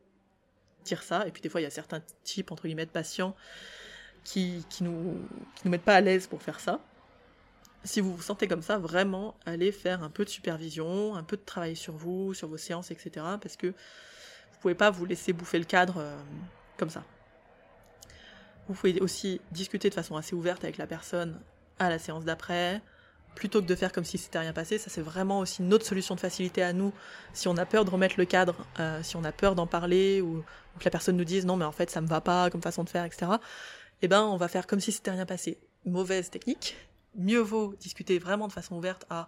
ça. 1.04 1.28
Et 1.28 1.32
puis 1.32 1.42
des 1.42 1.50
fois 1.50 1.62
il 1.62 1.66
y 1.66 1.68
a 1.68 1.72
certains 1.72 2.02
types 2.24 2.52
entre 2.52 2.64
guillemets 2.64 2.86
de 2.86 2.92
patients 2.92 3.36
qui, 4.24 4.66
qui 4.70 4.84
nous 4.84 5.18
qui 5.56 5.62
nous 5.66 5.72
mettent 5.72 5.84
pas 5.84 5.96
à 5.96 6.02
l'aise 6.02 6.28
pour 6.28 6.42
faire 6.42 6.60
ça 6.60 6.80
si 7.84 8.02
vous 8.02 8.16
vous 8.16 8.22
sentez 8.22 8.48
comme 8.48 8.62
ça, 8.62 8.78
vraiment, 8.78 9.36
allez 9.46 9.72
faire 9.72 10.04
un 10.04 10.10
peu 10.10 10.26
de 10.26 10.30
supervision, 10.30 11.16
un 11.16 11.24
peu 11.24 11.38
de 11.38 11.42
travail 11.42 11.76
sur 11.76 11.94
vous, 11.94 12.34
sur 12.34 12.48
vos 12.48 12.58
séances, 12.58 12.92
etc. 12.92 13.26
Parce 13.42 13.56
que 13.56 13.68
vous 13.68 14.60
pouvez 14.62 14.76
pas 14.76 14.90
vous 14.90 15.06
laisser 15.06 15.34
bouffer 15.34 15.60
le 15.60 15.66
cadre 15.66 15.98
euh, 15.98 16.18
comme 16.78 16.90
ça. 16.90 17.04
Vous 18.68 18.74
pouvez 18.74 19.00
aussi 19.00 19.42
discuter 19.52 19.90
de 19.90 19.96
façon 19.96 20.16
assez 20.16 20.36
ouverte 20.36 20.64
avec 20.64 20.78
la 20.78 20.88
personne 20.88 21.40
à 21.80 21.90
la 21.90 21.98
séance 21.98 22.26
d'après, 22.26 22.82
plutôt 23.40 23.62
que 23.62 23.68
de 23.68 23.76
faire 23.76 23.94
comme 23.94 24.04
si 24.04 24.18
c'était 24.18 24.38
rien 24.38 24.52
passé. 24.52 24.78
Ça, 24.78 24.90
c'est 24.90 25.02
vraiment 25.02 25.40
aussi 25.40 25.64
une 25.64 25.74
autre 25.74 25.86
solution 25.86 26.14
de 26.14 26.20
facilité 26.20 26.62
à 26.62 26.74
nous. 26.74 26.94
Si 27.34 27.48
on 27.48 27.56
a 27.56 27.66
peur 27.66 27.86
de 27.86 27.90
remettre 27.90 28.16
le 28.18 28.26
cadre, 28.26 28.54
euh, 28.82 29.02
si 29.02 29.16
on 29.16 29.24
a 29.24 29.32
peur 29.32 29.56
d'en 29.56 29.66
parler, 29.66 30.20
ou, 30.22 30.44
que 30.78 30.86
la 30.86 30.92
personne 30.92 31.16
nous 31.16 31.24
dise 31.24 31.46
non, 31.46 31.56
mais 31.56 31.64
en 31.66 31.72
fait, 31.72 31.90
ça 31.90 32.02
me 32.02 32.08
va 32.08 32.20
pas 32.20 32.50
comme 32.50 32.62
façon 32.62 32.84
de 32.84 32.90
faire, 32.90 33.06
etc. 33.06 33.32
Eh 34.02 34.10
ben, 34.10 34.24
on 34.24 34.36
va 34.36 34.50
faire 34.50 34.68
comme 34.68 34.82
si 34.82 34.92
c'était 34.92 35.12
rien 35.12 35.26
passé 35.26 35.58
mauvaise 35.86 36.30
technique. 36.30 36.76
Mieux 37.16 37.40
vaut 37.40 37.76
discuter 37.80 38.20
vraiment 38.20 38.48
de 38.48 38.54
façon 38.54 38.76
ouverte 38.76 39.06
à 39.10 39.28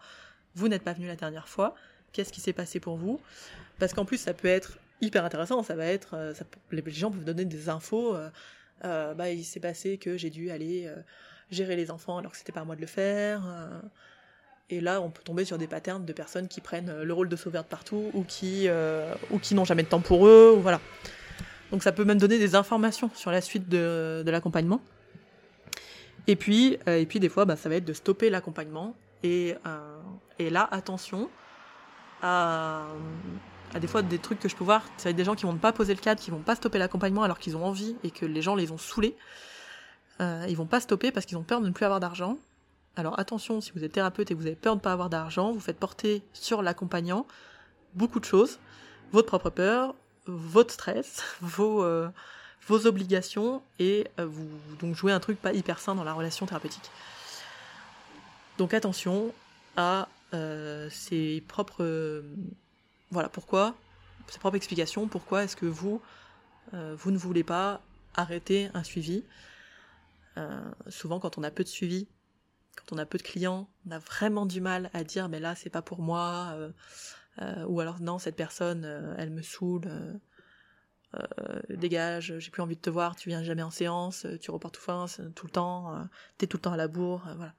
vous 0.55 0.67
n'êtes 0.67 0.83
pas 0.83 0.93
venu 0.93 1.07
la 1.07 1.15
dernière 1.15 1.47
fois, 1.47 1.73
qu'est-ce 2.11 2.33
qui 2.33 2.41
s'est 2.41 2.51
passé 2.51 2.81
pour 2.81 2.97
vous? 2.97 3.21
Parce 3.79 3.93
qu'en 3.93 4.03
plus, 4.03 4.17
ça 4.17 4.33
peut 4.33 4.49
être 4.49 4.77
hyper 4.99 5.23
intéressant, 5.23 5.63
ça 5.63 5.75
va 5.75 5.85
être, 5.85 6.15
euh, 6.15 6.33
les 6.71 6.83
gens 6.91 7.09
peuvent 7.11 7.23
donner 7.23 7.45
des 7.45 7.69
infos, 7.69 8.17
euh, 8.83 9.13
bah, 9.13 9.29
il 9.29 9.45
s'est 9.45 9.61
passé 9.61 9.97
que 9.97 10.17
j'ai 10.17 10.29
dû 10.29 10.51
aller 10.51 10.91
gérer 11.51 11.75
les 11.75 11.91
enfants 11.91 12.17
alors 12.17 12.31
que 12.31 12.37
c'était 12.37 12.51
pas 12.51 12.61
à 12.61 12.65
moi 12.65 12.75
de 12.75 12.81
le 12.81 12.87
faire. 12.87 13.43
et 14.69 14.81
là, 14.81 15.01
on 15.01 15.09
peut 15.09 15.23
tomber 15.23 15.45
sur 15.45 15.57
des 15.57 15.67
patterns 15.67 16.05
de 16.05 16.13
personnes 16.13 16.47
qui 16.47 16.61
prennent 16.61 17.01
le 17.01 17.13
rôle 17.13 17.29
de 17.29 17.35
sauveur 17.35 17.63
de 17.63 17.67
partout 17.67 18.09
ou 18.13 18.23
qui, 18.23 18.67
ou 19.31 19.39
qui 19.39 19.53
n'ont 19.53 19.65
jamais 19.65 19.83
de 19.83 19.89
temps 19.89 20.01
pour 20.01 20.27
eux, 20.27 20.53
ou 20.55 20.61
voilà. 20.61 20.79
Donc 21.71 21.83
ça 21.83 21.91
peut 21.91 22.03
même 22.03 22.17
donner 22.17 22.37
des 22.37 22.55
informations 22.55 23.09
sur 23.15 23.31
la 23.31 23.41
suite 23.41 23.69
de, 23.69 24.23
l'accompagnement. 24.25 24.81
Et 26.27 26.35
puis, 26.35 26.77
euh, 26.87 26.99
et 26.99 27.05
puis 27.05 27.19
des 27.19 27.29
fois, 27.29 27.45
bah, 27.45 27.55
ça 27.55 27.69
va 27.69 27.75
être 27.75 27.85
de 27.85 27.93
stopper 27.93 28.29
l'accompagnement. 28.29 28.95
Et, 29.23 29.55
euh, 29.65 29.99
et 30.37 30.49
là, 30.49 30.67
attention 30.71 31.29
à, 32.21 32.87
des 33.79 33.87
fois 33.87 34.01
des 34.01 34.19
trucs 34.19 34.39
que 34.39 34.49
je 34.49 34.55
peux 34.55 34.63
voir. 34.63 34.83
Ça 34.97 35.05
va 35.05 35.09
être 35.11 35.15
des 35.15 35.23
gens 35.23 35.35
qui 35.35 35.45
vont 35.45 35.55
pas 35.55 35.71
poser 35.71 35.93
le 35.93 35.99
cadre, 35.99 36.21
qui 36.21 36.29
vont 36.29 36.41
pas 36.41 36.55
stopper 36.55 36.77
l'accompagnement 36.77 37.23
alors 37.23 37.39
qu'ils 37.39 37.55
ont 37.55 37.65
envie 37.65 37.95
et 38.03 38.11
que 38.11 38.25
les 38.25 38.41
gens 38.41 38.55
les 38.55 38.71
ont 38.71 38.77
saoulés. 38.77 39.15
Euh, 40.21 40.45
ils 40.47 40.55
vont 40.55 40.65
pas 40.65 40.79
stopper 40.79 41.11
parce 41.11 41.25
qu'ils 41.25 41.37
ont 41.37 41.43
peur 41.43 41.61
de 41.61 41.67
ne 41.67 41.71
plus 41.71 41.85
avoir 41.85 41.99
d'argent. 41.99 42.37
Alors 42.95 43.19
attention, 43.19 43.61
si 43.61 43.71
vous 43.71 43.83
êtes 43.83 43.93
thérapeute 43.93 44.29
et 44.29 44.33
que 44.33 44.39
vous 44.39 44.47
avez 44.47 44.55
peur 44.55 44.75
de 44.75 44.79
ne 44.79 44.83
pas 44.83 44.91
avoir 44.91 45.09
d'argent, 45.09 45.51
vous 45.51 45.59
faites 45.59 45.77
porter 45.77 46.21
sur 46.33 46.61
l'accompagnant 46.61 47.25
beaucoup 47.93 48.19
de 48.19 48.25
choses. 48.25 48.59
Votre 49.11 49.27
propre 49.27 49.49
peur, 49.49 49.95
votre 50.25 50.73
stress, 50.73 51.23
vos, 51.41 51.83
euh, 51.83 52.09
vos 52.67 52.87
obligations 52.87 53.61
et 53.79 54.07
euh, 54.19 54.25
vous 54.25 54.47
donc 54.79 54.95
jouez 54.95 55.11
un 55.11 55.19
truc 55.19 55.41
pas 55.41 55.53
hyper 55.53 55.79
sain 55.79 55.95
dans 55.95 56.03
la 56.03 56.13
relation 56.13 56.45
thérapeutique. 56.45 56.91
Donc 58.57 58.73
attention 58.73 59.33
à 59.77 60.07
euh, 60.33 60.89
ses 60.89 61.43
propres 61.47 62.23
voilà 63.09 63.29
pourquoi 63.29 63.75
ses 64.27 64.39
propres 64.39 64.55
explications 64.55 65.07
pourquoi 65.07 65.43
est-ce 65.43 65.55
que 65.55 65.65
vous 65.65 66.01
vous 66.71 67.11
ne 67.11 67.17
voulez 67.17 67.43
pas 67.43 67.81
arrêter 68.15 68.69
un 68.73 68.83
suivi? 68.83 69.23
Souvent 70.87 71.19
quand 71.19 71.37
on 71.37 71.43
a 71.43 71.51
peu 71.51 71.63
de 71.63 71.69
suivi, 71.69 72.07
quand 72.75 72.95
on 72.95 72.97
a 72.97 73.05
peu 73.05 73.17
de 73.17 73.23
clients, 73.23 73.69
on 73.87 73.91
a 73.91 73.99
vraiment 73.99 74.45
du 74.45 74.61
mal 74.61 74.89
à 74.93 75.03
dire 75.03 75.29
mais 75.29 75.39
là 75.39 75.55
c'est 75.55 75.69
pas 75.69 75.81
pour 75.81 76.01
moi 76.01 76.71
euh, 77.39 77.65
ou 77.65 77.79
alors 77.79 78.01
non, 78.01 78.19
cette 78.19 78.35
personne, 78.35 78.83
euh, 78.85 79.15
elle 79.17 79.29
me 79.31 79.41
saoule, 79.41 79.83
euh, 81.15 81.59
dégage, 81.69 82.37
j'ai 82.39 82.51
plus 82.51 82.61
envie 82.61 82.75
de 82.75 82.81
te 82.81 82.89
voir, 82.89 83.15
tu 83.15 83.29
viens 83.29 83.43
jamais 83.43 83.63
en 83.63 83.69
séance, 83.69 84.27
tu 84.41 84.51
reportes 84.51 84.75
tout, 84.75 84.81
fin, 84.81 85.05
tout 85.35 85.45
le 85.45 85.51
temps, 85.51 86.07
t'es 86.37 86.47
tout 86.47 86.57
le 86.57 86.61
temps 86.61 86.73
à 86.73 86.77
la 86.77 86.87
bourre, 86.87 87.23
voilà. 87.35 87.53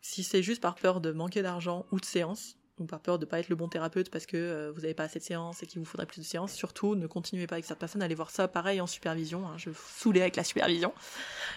Si 0.00 0.24
c'est 0.24 0.42
juste 0.42 0.60
par 0.60 0.74
peur 0.74 1.00
de 1.00 1.12
manquer 1.12 1.42
d'argent 1.42 1.86
ou 1.92 2.00
de 2.00 2.04
séance, 2.04 2.56
ou 2.82 2.86
par 2.86 3.00
peur 3.00 3.18
de 3.18 3.24
pas 3.24 3.40
être 3.40 3.48
le 3.48 3.56
bon 3.56 3.68
thérapeute 3.68 4.10
parce 4.10 4.26
que 4.26 4.70
vous 4.74 4.80
n'avez 4.82 4.94
pas 4.94 5.04
assez 5.04 5.18
de 5.18 5.24
séances 5.24 5.62
et 5.62 5.66
qu'il 5.66 5.78
vous 5.78 5.84
faudrait 5.84 6.06
plus 6.06 6.20
de 6.20 6.26
séances, 6.26 6.52
surtout 6.52 6.94
ne 6.94 7.06
continuez 7.06 7.46
pas 7.46 7.56
avec 7.56 7.64
cette 7.64 7.78
personne, 7.78 8.02
allez 8.02 8.14
voir 8.14 8.30
ça 8.30 8.48
pareil 8.48 8.80
en 8.80 8.86
supervision, 8.86 9.48
hein, 9.48 9.54
je 9.56 9.70
vous 9.70 9.80
saouler 9.96 10.20
avec 10.20 10.36
la 10.36 10.44
supervision, 10.44 10.92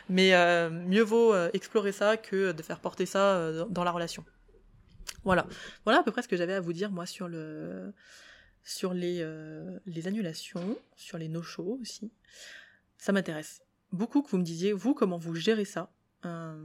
mais 0.10 0.32
mieux 0.70 1.04
vaut 1.04 1.36
explorer 1.54 1.92
ça 1.92 2.18
que 2.18 2.52
de 2.52 2.64
faire 2.64 2.80
porter 2.80 3.06
ça 3.06 3.66
dans 3.70 3.84
la 3.84 3.92
relation. 3.92 4.24
Voilà. 5.24 5.48
Voilà 5.84 6.00
à 6.00 6.04
peu 6.04 6.12
près 6.12 6.22
ce 6.22 6.28
que 6.28 6.38
j'avais 6.38 6.54
à 6.54 6.62
vous 6.62 6.74
dire, 6.74 6.92
moi, 6.92 7.06
sur 7.06 7.28
le 7.28 7.94
sur 8.66 8.94
les, 8.94 9.20
euh, 9.22 9.80
les 9.86 10.08
annulations, 10.08 10.78
sur 10.96 11.18
les 11.18 11.30
no-shows 11.30 11.78
aussi. 11.82 12.12
Ça 12.98 13.12
m'intéresse. 13.12 13.62
Beaucoup 13.92 14.24
que 14.24 14.30
vous 14.30 14.40
me 14.40 14.44
disiez, 14.44 14.74
vous, 14.74 14.94
comment 14.94 15.18
vous 15.18 15.36
gérez 15.36 15.66
ça 15.66 15.92
euh, 16.26 16.56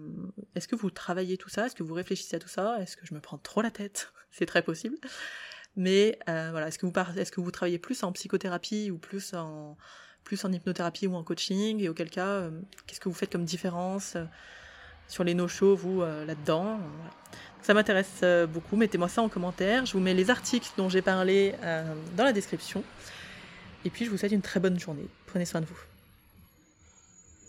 Est-ce 0.55 0.69
que 0.69 0.77
vous 0.77 0.91
travaillez 0.91 1.37
tout 1.37 1.49
ça? 1.49 1.67
Est-ce 1.67 1.75
que 1.75 1.83
vous 1.83 1.95
réfléchissez 1.95 2.37
à 2.37 2.39
tout 2.39 2.49
ça? 2.49 2.79
Est-ce 2.81 2.97
que 2.97 3.07
je 3.07 3.15
me 3.15 3.21
prends 3.21 3.39
trop 3.39 3.63
la 3.63 3.71
tête? 3.71 4.13
C'est 4.31 4.47
très 4.47 4.63
possible. 4.63 4.97
Mais 5.77 6.19
euh, 6.29 6.49
voilà, 6.51 6.69
est-ce 6.69 6.79
que, 6.79 7.41
vous 7.41 7.51
travaillez 7.51 7.79
plus 7.79 8.03
en 8.03 8.13
psychothérapie 8.13 8.91
ou 8.91 8.99
plus 8.99 9.35
en, 9.35 9.77
hypnothérapie 10.31 11.07
ou 11.07 11.15
en 11.15 11.25
coaching? 11.25 11.81
Et 11.81 11.89
auquel 11.89 12.11
cas, 12.11 12.51
qu'est-ce 12.87 13.01
que 13.01 13.09
vous 13.09 13.15
faites 13.15 13.31
comme 13.31 13.45
différence 13.45 14.17
sur 15.09 15.25
les 15.25 15.35
no-shows, 15.35 15.77
vous, 15.77 16.01
là-dedans? 16.01 16.81
Ça 17.63 17.75
m'intéresse 17.75 18.21
euh, 18.23 18.47
beaucoup. 18.47 18.77
Mettez-moi 18.77 19.09
ça 19.09 19.23
en 19.23 19.29
commentaire. 19.29 19.85
Je 19.87 19.93
vous 19.93 20.01
mets 20.01 20.15
les 20.15 20.31
articles 20.31 20.71
dont 20.77 20.89
j'ai 20.89 21.03
parlé 21.03 21.55
euh, 21.63 21.85
dans 22.17 22.25
la 22.25 22.33
description. 22.33 22.83
Et 23.85 23.91
puis 23.91 24.05
je 24.05 24.11
vous 24.11 24.17
souhaite 24.17 24.33
une 24.33 24.43
très 24.43 24.61
bonne 24.61 24.79
journée. 24.79 25.09
Prenez 25.27 25.45
soin 25.45 25.61
de 25.61 25.67
vous. 25.67 25.90